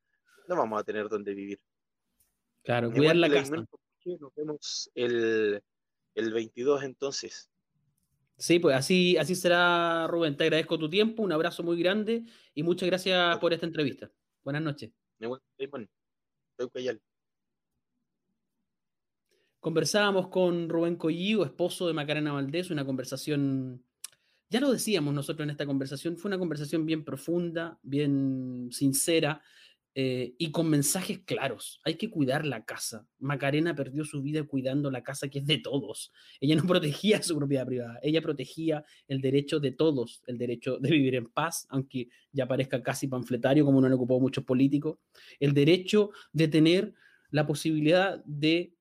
[0.55, 1.61] no vamos a tener donde vivir.
[2.63, 3.57] Claro, cuidar la casa.
[4.05, 5.63] Nos vemos el,
[6.15, 7.51] el 22 entonces.
[8.37, 10.37] Sí, pues así, así será, Rubén.
[10.37, 12.25] Te agradezco tu tiempo, un abrazo muy grande
[12.55, 14.11] y muchas gracias por esta entrevista.
[14.43, 14.91] Buenas noches.
[19.61, 23.85] Conversábamos con Rubén Collío, esposo de Macarena Valdés, una conversación,
[24.51, 29.41] ya lo decíamos nosotros en esta conversación, fue una conversación bien profunda, bien sincera,
[29.95, 31.81] eh, y con mensajes claros.
[31.85, 33.07] Hay que cuidar la casa.
[33.19, 36.13] Macarena perdió su vida cuidando la casa que es de todos.
[36.41, 40.91] Ella no protegía su propiedad privada, ella protegía el derecho de todos, el derecho de
[40.91, 44.99] vivir en paz, aunque ya parezca casi panfletario como no lo ocupó muchos políticos,
[45.39, 46.95] el derecho de tener
[47.31, 48.75] la posibilidad de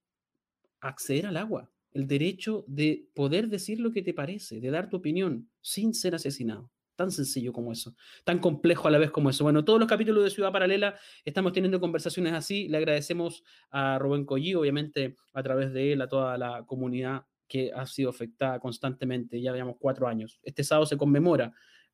[0.80, 4.97] acceder al agua, el derecho de poder decir lo que te parece, de dar tu
[4.97, 6.72] opinión sin ser asesinado.
[6.96, 9.44] Tan sencillo como eso, tan complejo a la vez como eso.
[9.44, 12.68] Bueno, todos los capítulos de Ciudad Paralela estamos teniendo conversaciones así.
[12.68, 17.72] Le agradecemos a Rubén Collí, obviamente a través de él, a toda la comunidad que
[17.74, 19.42] ha sido afectada constantemente.
[19.42, 20.39] Ya llevamos cuatro años.
[20.44, 21.54] Este sábado se conmemora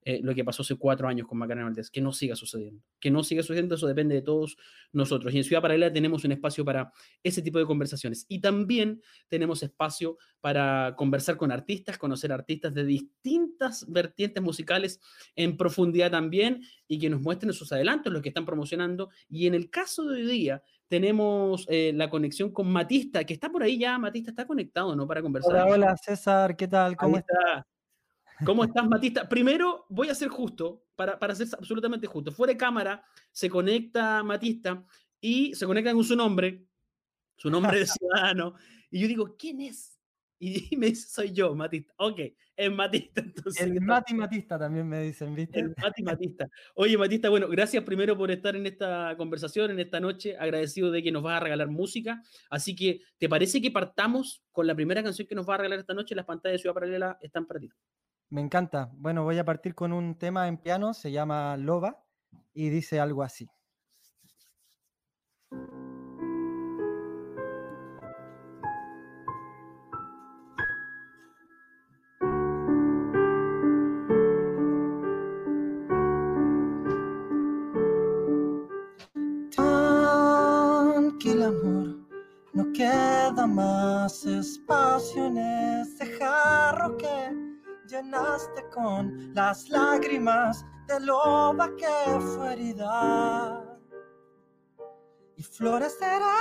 [0.10, 2.82] eh, lo que pasó hace cuatro años con Macarena Valdés, que no siga sucediendo.
[2.97, 4.55] Que no siga sucediendo, eso depende de todos
[4.93, 5.34] nosotros.
[5.34, 8.26] Y en Ciudad Paralela tenemos un espacio para ese tipo de conversaciones.
[8.30, 15.01] Y también tenemos espacio para conversar con artistas, conocer artistas de distintas vertientes musicales
[15.36, 19.10] en profundidad también y que nos muestren sus adelantos, los que están promocionando.
[19.28, 23.49] Y en el caso de hoy día, tenemos eh, la conexión con Matista, que está
[23.49, 23.97] por ahí ya.
[23.97, 25.05] Matista está conectado, ¿no?
[25.05, 25.51] Para conversar.
[25.51, 26.95] Hola, hola, César, ¿qué tal?
[26.95, 27.66] ¿Cómo estás?
[28.45, 29.27] ¿Cómo estás, Matista?
[29.27, 32.31] Primero, voy a ser justo, para, para ser absolutamente justo.
[32.31, 34.85] Fuera de cámara, se conecta Matista
[35.19, 36.67] y se conecta con su nombre,
[37.35, 38.53] su nombre de ciudadano.
[38.91, 39.97] Y yo digo, ¿quién es?
[40.39, 41.93] Y me dice, soy yo, Matista.
[41.97, 42.19] Ok,
[42.55, 43.21] es Matista.
[43.21, 45.59] Entonces, el Mati Matista también me dicen, ¿viste?
[45.59, 46.47] El Mati Matista.
[46.75, 50.38] Oye, Matista, bueno, gracias primero por estar en esta conversación, en esta noche.
[50.38, 52.21] Agradecido de que nos vas a regalar música.
[52.51, 55.79] Así que, ¿te parece que partamos con la primera canción que nos va a regalar
[55.79, 56.13] esta noche?
[56.13, 57.71] Las pantallas de Ciudad Paralela están para ti.
[58.30, 58.91] Me encanta.
[58.93, 62.03] Bueno, voy a partir con un tema en piano, se llama Loba
[62.53, 63.49] y dice algo así.
[79.55, 81.95] Tranquilo amor,
[82.53, 87.36] no queda más espacio en ese jarro que
[87.98, 93.64] llenaste con las lágrimas de loba que fue herida.
[95.36, 96.34] Y florecerá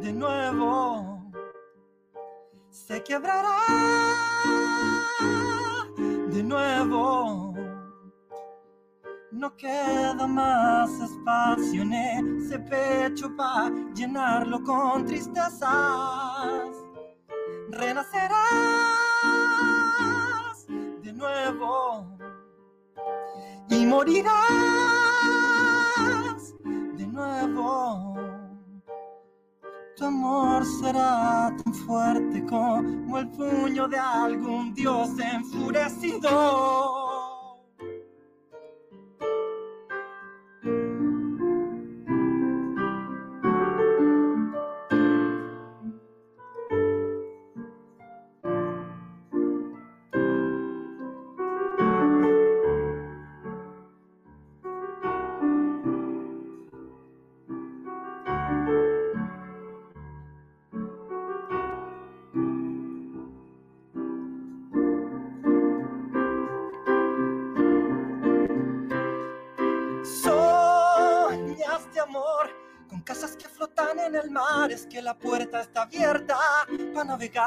[0.00, 1.32] de nuevo,
[2.70, 3.60] se quebrará
[6.28, 7.54] de nuevo.
[9.32, 16.75] No queda más espacio en ese pecho para llenarlo con tristezas
[17.70, 18.36] renacerás
[21.02, 22.16] de nuevo
[23.68, 24.34] y morirás
[26.62, 28.14] de nuevo.
[29.96, 36.95] Tu amor será tan fuerte como el puño de algún dios enfurecido.
[74.70, 76.36] Es que la puerta está abierta
[76.94, 77.46] para navegar.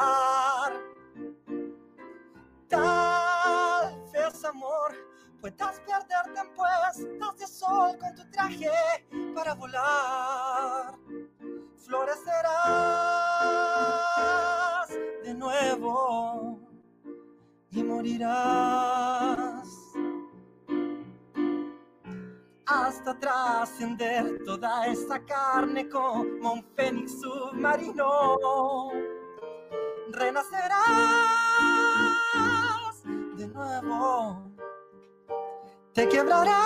[27.50, 28.92] Submarino.
[30.12, 30.78] Renacerás
[33.38, 34.52] de nuevo,
[35.94, 36.58] te quebrarás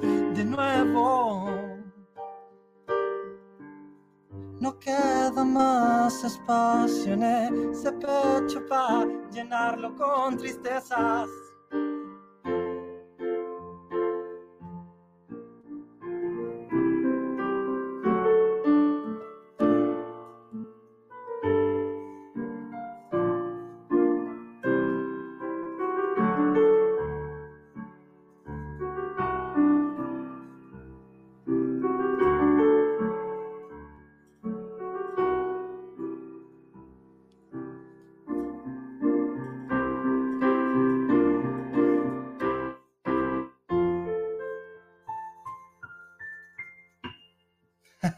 [0.00, 1.50] de nuevo.
[4.60, 11.28] No queda más espacio en ese pecho para llenarlo con tristezas.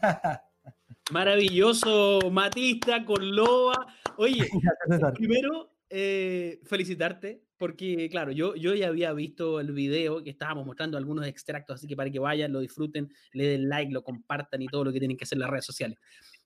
[1.11, 3.87] Maravilloso, Matista, con Loba.
[4.17, 4.49] Oye,
[5.15, 10.97] primero, eh, felicitarte, porque claro, yo, yo ya había visto el video que estábamos mostrando
[10.97, 14.67] algunos extractos, así que para que vayan, lo disfruten, le den like, lo compartan y
[14.67, 15.97] todo lo que tienen que hacer en las redes sociales.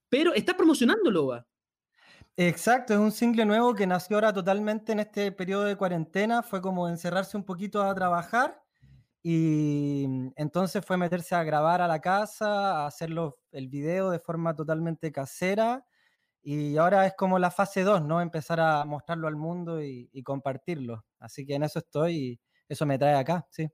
[0.09, 1.45] Pero estás promocionando Loba.
[2.35, 6.61] Exacto, es un single nuevo que nació ahora totalmente en este periodo de cuarentena, fue
[6.61, 8.61] como encerrarse un poquito a trabajar
[9.21, 14.19] y mm, entonces fue meterse a grabar a la casa, a hacerlo el video de
[14.19, 15.85] forma totalmente casera.
[16.41, 18.21] Y ahora es como la fase 2, ¿no?
[18.21, 21.05] Empezar a mostrarlo al mundo y, compartirlo.
[21.19, 22.39] Así que en eso estoy y
[22.69, 23.67] eso me trae acá, sí.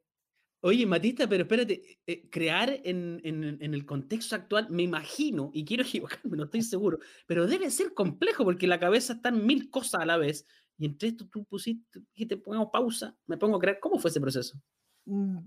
[0.62, 5.84] Oye, Matista, pero espérate, eh, crear en, en, el contexto actual, me imagino, y quiero
[6.24, 10.02] equivocarme, no estoy seguro, pero debe ser complejo porque la cabeza está en mil cosas
[10.02, 10.48] a la vez.
[10.78, 14.20] Y entre esto tú pusiste, te pongamos pausa, me pongo a creer, ¿cómo fue ese
[14.20, 14.60] proceso?
[15.08, 15.38] Mm,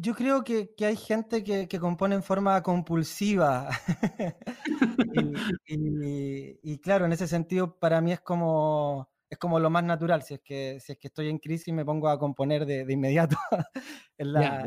[0.00, 3.68] yo, creo que, hay gente que, compone en forma compulsiva.
[5.66, 10.22] y, claro, en ese sentido, para mí es como, es como lo más natural.
[10.22, 13.36] Si es, que, si es que estoy en crisis, me pongo a componer de, inmediato.
[14.18, 14.66] en, la,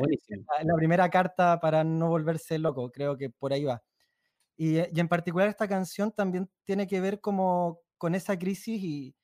[0.64, 2.90] la, primera carta para no volverse loco.
[2.92, 3.84] Creo que por ahí va.
[4.58, 9.16] Y, y en particular, esta canción también tiene que ver como con esa crisis y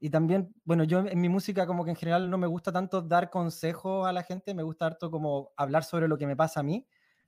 [0.00, 3.02] y también, bueno, yo en mi música como que en general no me gusta tanto
[3.02, 6.60] dar consejos a la gente, me gusta harto como hablar sobre lo que me pasa
[6.60, 6.86] a mí.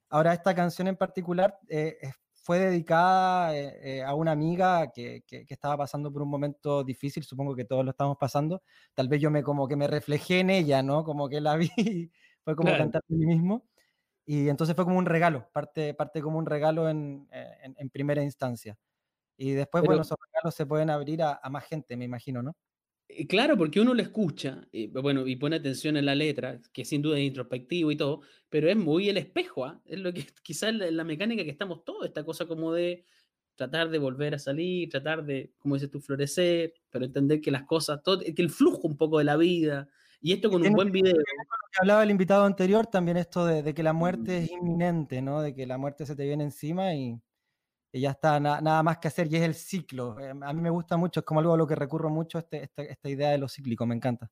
[0.09, 1.99] Ahora esta canción en particular eh,
[2.33, 7.25] fue dedicada eh, eh, a una amiga que, que, estaba pasando por un momento difícil,
[7.25, 8.63] supongo que todos lo estamos pasando.
[8.95, 11.05] Tal vez yo me como que me reflejé en ella, ¿no?
[11.05, 12.11] Como que la vi,
[12.43, 13.65] fue como cantar a mí mismo.
[14.25, 18.79] Y entonces fue como un regalo, parte, parte como un regalo en, en primera instancia.
[19.37, 22.55] Y después, bueno, esos regalos se pueden abrir a, más gente, me imagino, ¿no?
[23.09, 26.85] Eh, claro, porque uno lo escucha, y, bueno, y pone atención en la letra, que
[26.85, 29.81] sin duda es introspectivo y todo, pero es muy el espejo, ¿ah?
[29.85, 33.05] es lo que quizás la, la mecánica que estamos todos, esta cosa como de
[33.57, 37.65] tratar de volver a salir, tratar de, como dices tú, florecer, pero entender que las
[37.65, 39.89] cosas, todo, que el flujo un poco de la vida,
[40.23, 41.17] y esto con un buen video.
[41.17, 45.43] Que hablaba el invitado anterior, también esto de, de, que la muerte es inminente, ¿no?
[45.43, 47.21] De que la muerte se te viene encima y
[48.01, 50.19] ya está, nada más que hacer, y es el ciclo.
[50.19, 52.65] Eh, a mí me gusta mucho, es como algo a lo que recurro mucho, este,
[52.65, 54.31] esta, esta idea de lo cíclico, me encanta.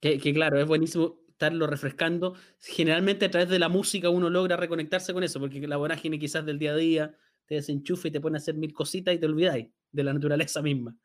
[0.00, 2.34] Que, que, claro, es buenísimo estarlo refrescando.
[2.60, 6.44] Generalmente a través de la música uno logra reconectarse con eso, porque la vorágine quizás
[6.46, 7.14] del día a día
[7.46, 10.62] te desenchufa y te pone a hacer mil cositas y te olvidáis de la naturaleza
[10.62, 10.96] misma.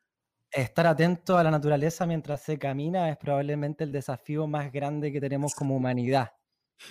[0.50, 5.20] Estar atento a la naturaleza mientras se camina es probablemente el desafío más grande que
[5.20, 6.30] tenemos como humanidad.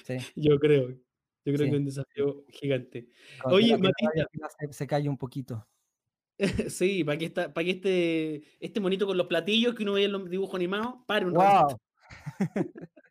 [0.05, 0.17] ¿sí?
[0.35, 0.97] Yo creo,
[1.45, 3.07] yo creo que es un desafío gigante.
[3.45, 4.27] Oye, Matita.
[4.71, 5.67] Se, cae un poquito.
[6.69, 10.07] sí, para que, está, para que este, este monito con los platillos que uno veía
[10.07, 11.77] en los dibujos animados, pare un wow.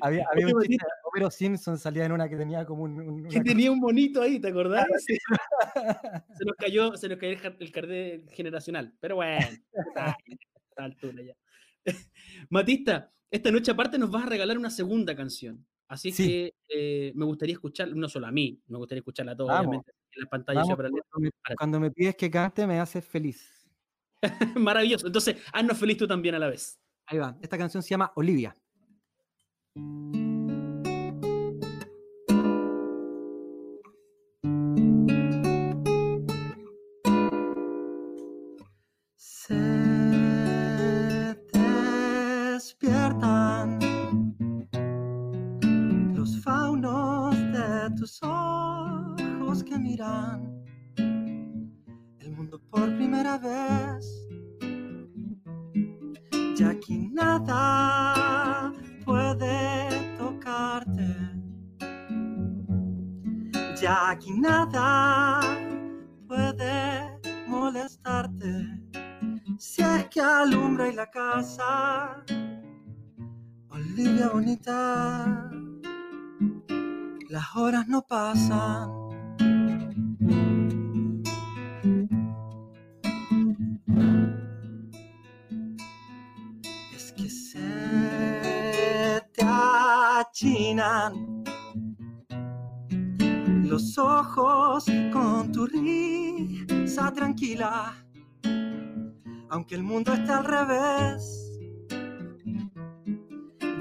[0.00, 3.28] había, había un chiste, Homero Simpson salía en una que tenía como un.
[3.28, 4.86] que tenía un monito ahí, ¿te acordás?
[5.04, 9.46] se nos cayó, se nos cayó el, carnet generacional, pero bueno,
[9.96, 11.36] a esta altura ya.
[12.48, 15.66] Matista, esta noche aparte nos vas a regalar una segunda canción.
[15.92, 19.50] Así que eh, me gustaría escuchar, no solo a mí, me gustaría escucharla a todos,
[19.50, 20.62] obviamente, en la pantalla.
[21.58, 23.68] cuando, me, pides que cante, me haces feliz.
[24.56, 25.06] Maravilloso.
[25.06, 26.80] Entonces, haznos feliz tú también a la vez.
[27.04, 27.36] Ahí va.
[27.42, 28.56] Esta canción se llama Olivia.
[49.78, 50.64] Miran
[50.96, 54.28] el mundo por primera vez.
[56.56, 58.72] Ya aquí nada
[59.04, 61.16] puede tocarte.
[63.80, 65.40] Ya aquí nada
[66.28, 68.82] puede molestarte.
[69.58, 72.24] Si es que alumbra y la casa,
[73.68, 75.50] Olivia bonita
[77.32, 79.01] las horas no pasan.
[90.32, 91.44] Achinan
[93.64, 97.92] los ojos con tu risa tranquila,
[99.50, 101.50] aunque el mundo está al revés.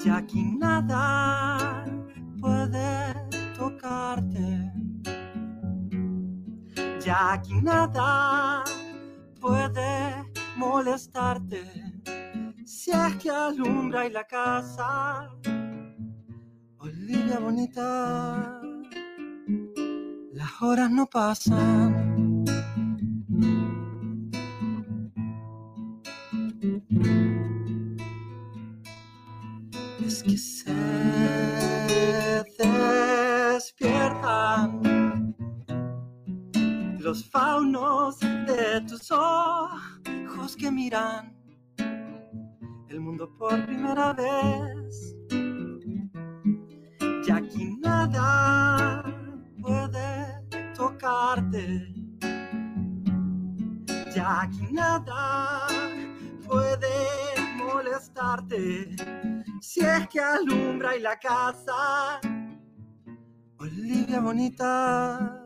[0.04, 1.86] Ya aquí nada
[2.42, 3.14] puede
[3.58, 4.74] tocarte.
[7.00, 8.66] Ya aquí nada
[9.40, 11.64] puede molestarte.
[12.66, 15.30] Si es que alumbra y la casa,
[16.84, 18.60] Olivia bonita,
[20.34, 22.44] las horas no pasan.
[30.04, 30.36] Es que
[36.98, 41.38] los faunos de tus ojos que miran
[42.90, 45.21] el mundo por primera vez.
[54.14, 55.68] Ya aquí nada
[56.48, 56.90] puede
[57.58, 58.96] molestarte.
[59.62, 62.20] Si es que alumbra y la casa
[63.62, 65.46] Olivia bonita,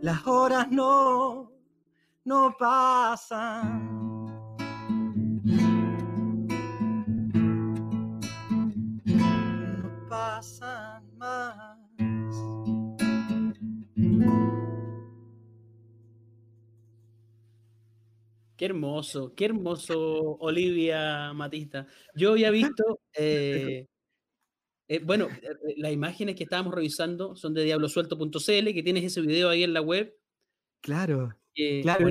[0.00, 1.52] las horas no,
[2.24, 4.07] no pasan.
[18.58, 21.86] Qué hermoso, qué hermoso, Olivia Matista.
[22.16, 23.86] Yo había visto eh,
[24.88, 29.48] eh, bueno, eh, las imágenes que estábamos revisando son de diablosuelto.cl, que tienes ese video
[29.48, 30.12] ahí en la web.
[30.80, 31.36] Claro,
[31.82, 32.10] claro.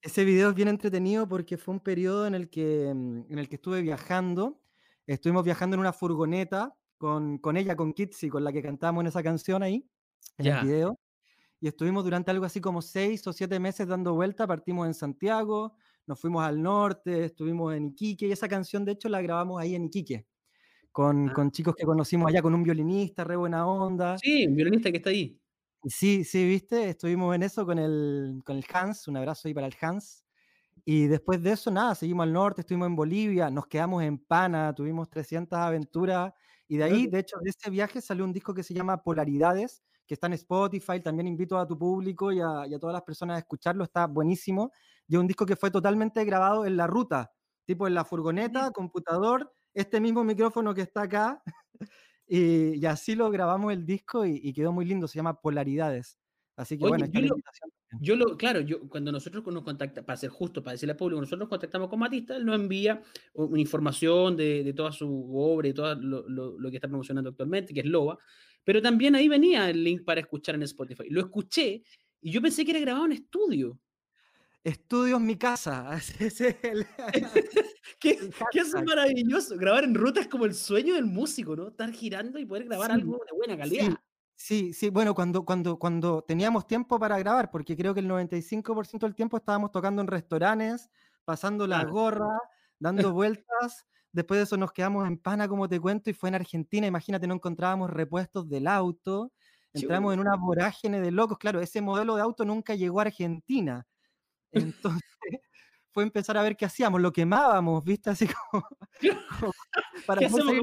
[0.00, 3.50] Ese video es bien entretenido porque fue un periodo en el que, mm, en el
[3.50, 4.62] que estuve viajando.
[5.06, 9.08] Estuvimos viajando en una furgoneta con, con ella, con Kitsi, con la que cantamos en
[9.08, 9.86] esa canción ahí,
[10.38, 10.98] en el video.
[11.60, 14.46] Y estuvimos durante algo así como seis o siete meses dando vuelta.
[14.46, 15.74] Partimos en Santiago,
[16.06, 19.74] nos fuimos al norte, estuvimos en Iquique y esa canción de hecho la grabamos ahí
[19.74, 20.26] en Iquique.
[20.98, 21.32] Ah.
[21.32, 24.18] con, chicos que conocimos allá, con un violinista, re buena onda.
[24.18, 25.40] Sí, un violinista que está ahí.
[25.84, 29.68] Sí, sí, viste, estuvimos en eso con el, con el Hans, un abrazo ahí para
[29.68, 30.24] el Hans.
[30.84, 34.74] Y después de eso, nada, seguimos al norte, estuvimos en Bolivia, nos quedamos en Pana,
[34.74, 36.32] tuvimos 300 aventuras.
[36.66, 39.82] Y de ahí, de hecho, de ese viaje salió un disco que se llama Polaridades,
[40.08, 41.00] que está en Spotify.
[41.00, 44.06] También invito a tu público y a, y a todas las personas a escucharlo, está
[44.06, 44.72] buenísimo.
[45.06, 47.30] Y es un disco que fue totalmente grabado en la ruta,
[47.66, 51.42] tipo en la furgoneta, computador, este mismo micrófono que está acá.
[52.26, 56.18] y, así lo grabamos el disco y, quedó muy lindo, se llama Polaridades.
[56.56, 57.36] Así que bueno, yo, lo,
[58.00, 61.20] yo lo, claro, yo cuando nosotros nos contactamos, para ser justo, para decirle al público,
[61.20, 63.00] nosotros nos contactamos con Matista, él nos envía
[63.34, 67.72] una información de, de toda su obra y todo lo, lo, que está promocionando actualmente,
[67.72, 68.18] que es Loba,
[68.64, 71.08] pero también ahí venía el link para escuchar en Spotify.
[71.10, 71.82] Lo escuché
[72.20, 73.78] y yo pensé que era grabado en estudio.
[74.64, 75.98] Estudio en mi casa.
[78.00, 78.18] ¿Qué,
[78.52, 79.56] es maravilloso.
[79.56, 81.68] Grabar en ruta es como el sueño del músico, ¿no?
[81.68, 83.98] Estar girando y poder grabar algo de buena calidad.
[84.34, 89.00] Sí, sí, bueno, cuando, cuando, cuando teníamos tiempo para grabar, porque creo que el 95%
[89.00, 90.90] del tiempo estábamos tocando en restaurantes,
[91.24, 92.38] pasando la gorra,
[92.78, 93.84] dando vueltas.
[94.12, 96.86] Después de eso nos quedamos en pana, como te cuento, y fue en Argentina.
[96.86, 99.32] Imagínate, no encontrábamos repuestos del auto.
[99.72, 101.38] Entramos en una vorágine de locos.
[101.38, 103.86] Claro, ese modelo de auto nunca llegó a Argentina.
[104.52, 105.02] Entonces
[105.98, 108.10] fue empezar a ver qué hacíamos, lo quemábamos, ¿viste?
[108.10, 108.64] Así como,
[110.06, 110.54] para ¿Qué hacemos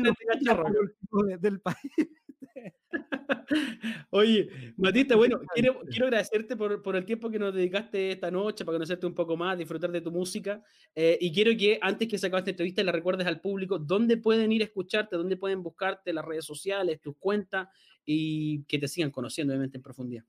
[1.41, 1.91] del país.
[4.11, 8.63] Oye, Matista, bueno, quiero, quiero agradecerte por, por, el tiempo que nos dedicaste esta noche
[8.63, 10.63] para conocerte un poco más, disfrutar de tu música.
[10.95, 14.15] Eh, y quiero que antes que se acabe esta entrevista le recuerdes al público dónde
[14.15, 17.67] pueden ir a escucharte, dónde pueden buscarte, las redes sociales, tus cuentas
[18.05, 20.23] y que te sigan conociendo, obviamente, en profundidad.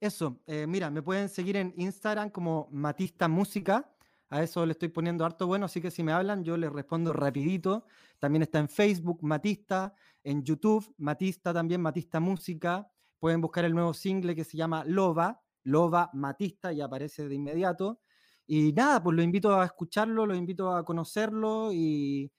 [0.00, 3.88] Eso, eh, mira, me pueden seguir en Instagram como Matista Música.
[4.30, 7.12] A eso le estoy poniendo harto bueno, así que si me hablan, yo les respondo
[7.12, 7.86] rapidito.
[8.18, 9.94] También está en Facebook, Matista.
[10.22, 12.90] en YouTube, Matista también, Matista Música.
[13.18, 18.00] Pueden buscar el nuevo single que se llama Loba, Loba Matista, y aparece de inmediato.
[18.46, 22.30] Y nada, pues lo invito a escucharlo, lo invito a conocerlo y,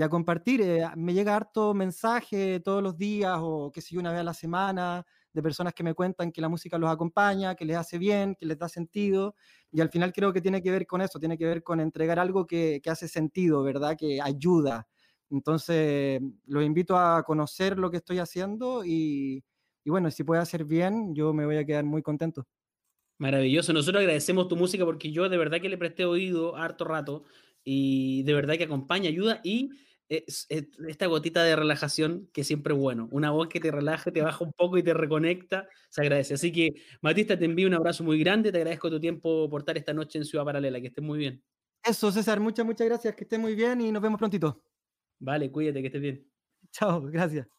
[0.00, 0.60] a compartir.
[0.62, 4.24] Eh, me llega harto mensaje todos los días o que sé yo, una vez a
[4.24, 7.98] la semana de personas que me cuentan que la música los acompaña, que les hace
[7.98, 9.34] bien, que les da sentido.
[9.70, 12.18] Y al final creo que tiene que ver con eso, tiene que ver con entregar
[12.18, 13.96] algo que, que hace sentido, ¿verdad?
[13.98, 14.88] Que ayuda.
[15.30, 19.44] Entonces, los invito a conocer lo que estoy haciendo y,
[19.84, 22.46] y bueno, si puede hacer bien, yo me voy a quedar muy contento.
[23.18, 23.72] Maravilloso.
[23.72, 27.24] Nosotros agradecemos tu música porque yo de verdad que le presté oído harto rato
[27.64, 29.70] y de verdad que acompaña, ayuda y
[30.08, 33.08] esta gotita de relajación que siempre es bueno.
[33.12, 36.34] Una voz que te relaja, te baja un poco y te reconecta, se agradece.
[36.34, 36.70] Así que,
[37.02, 40.18] Matista, te envío un abrazo muy grande, te agradezco tu tiempo por estar esta noche
[40.18, 41.42] en Ciudad Paralela, que estés muy bien.
[41.84, 44.62] Eso, César, muchas, muchas gracias, que estés muy bien y nos vemos prontito.
[45.20, 46.26] Vale, cuídate, que estés bien.
[46.72, 47.57] Chao, gracias.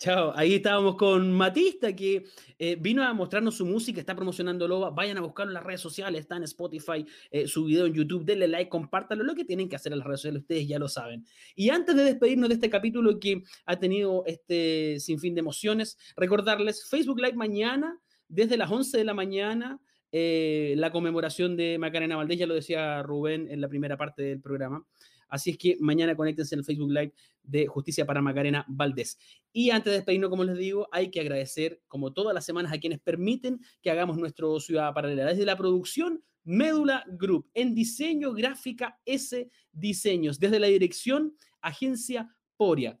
[0.00, 2.24] Chao, ahí estábamos con Matista que
[2.58, 5.82] eh, vino a mostrarnos su música, está promocionando Loba, vayan a buscarlo en las redes
[5.82, 9.68] sociales, está en Spotify, eh, su video en YouTube, denle like, compártanlo, lo que tienen
[9.68, 11.26] que hacer en las redes sociales, ustedes ya lo saben.
[11.54, 16.88] Y antes de despedirnos de este capítulo que ha tenido este sinfín de emociones, recordarles
[16.88, 19.80] Facebook Live mañana, desde las 11 de la mañana,
[20.12, 24.40] eh, la conmemoración de Macarena Valdés, ya lo decía Rubén en la primera parte del
[24.40, 24.82] programa.
[25.30, 29.18] Así es que mañana conéctense en el Facebook Live de Justicia para Macarena Valdés.
[29.52, 32.78] Y antes de despedirnos, como les digo, hay que agradecer, como todas las semanas, a
[32.78, 35.26] quienes permiten que hagamos nuestro Ciudad Paralela.
[35.26, 37.48] Desde la producción, Médula Group.
[37.54, 40.38] En diseño, gráfica, S Diseños.
[40.38, 42.34] Desde la dirección, Agencia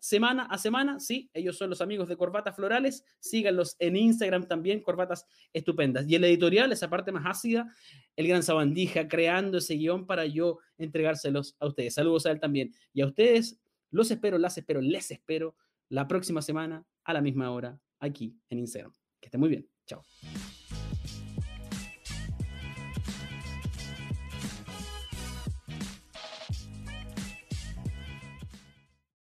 [0.00, 3.04] Semana a semana, sí, ellos son los amigos de Corbatas Florales.
[3.18, 6.08] Síganlos en Instagram también, Corbatas Estupendas.
[6.08, 7.70] Y en la editorial, esa parte más ácida,
[8.16, 11.92] el gran Sabandija, creando ese guion para yo entregárselos a ustedes.
[11.92, 12.72] Saludos a él también.
[12.94, 15.54] Y a ustedes, los espero, las espero, les espero
[15.90, 18.92] la próxima semana a la misma hora aquí en Instagram.
[19.20, 19.68] Que estén muy bien.
[19.86, 20.02] Chao.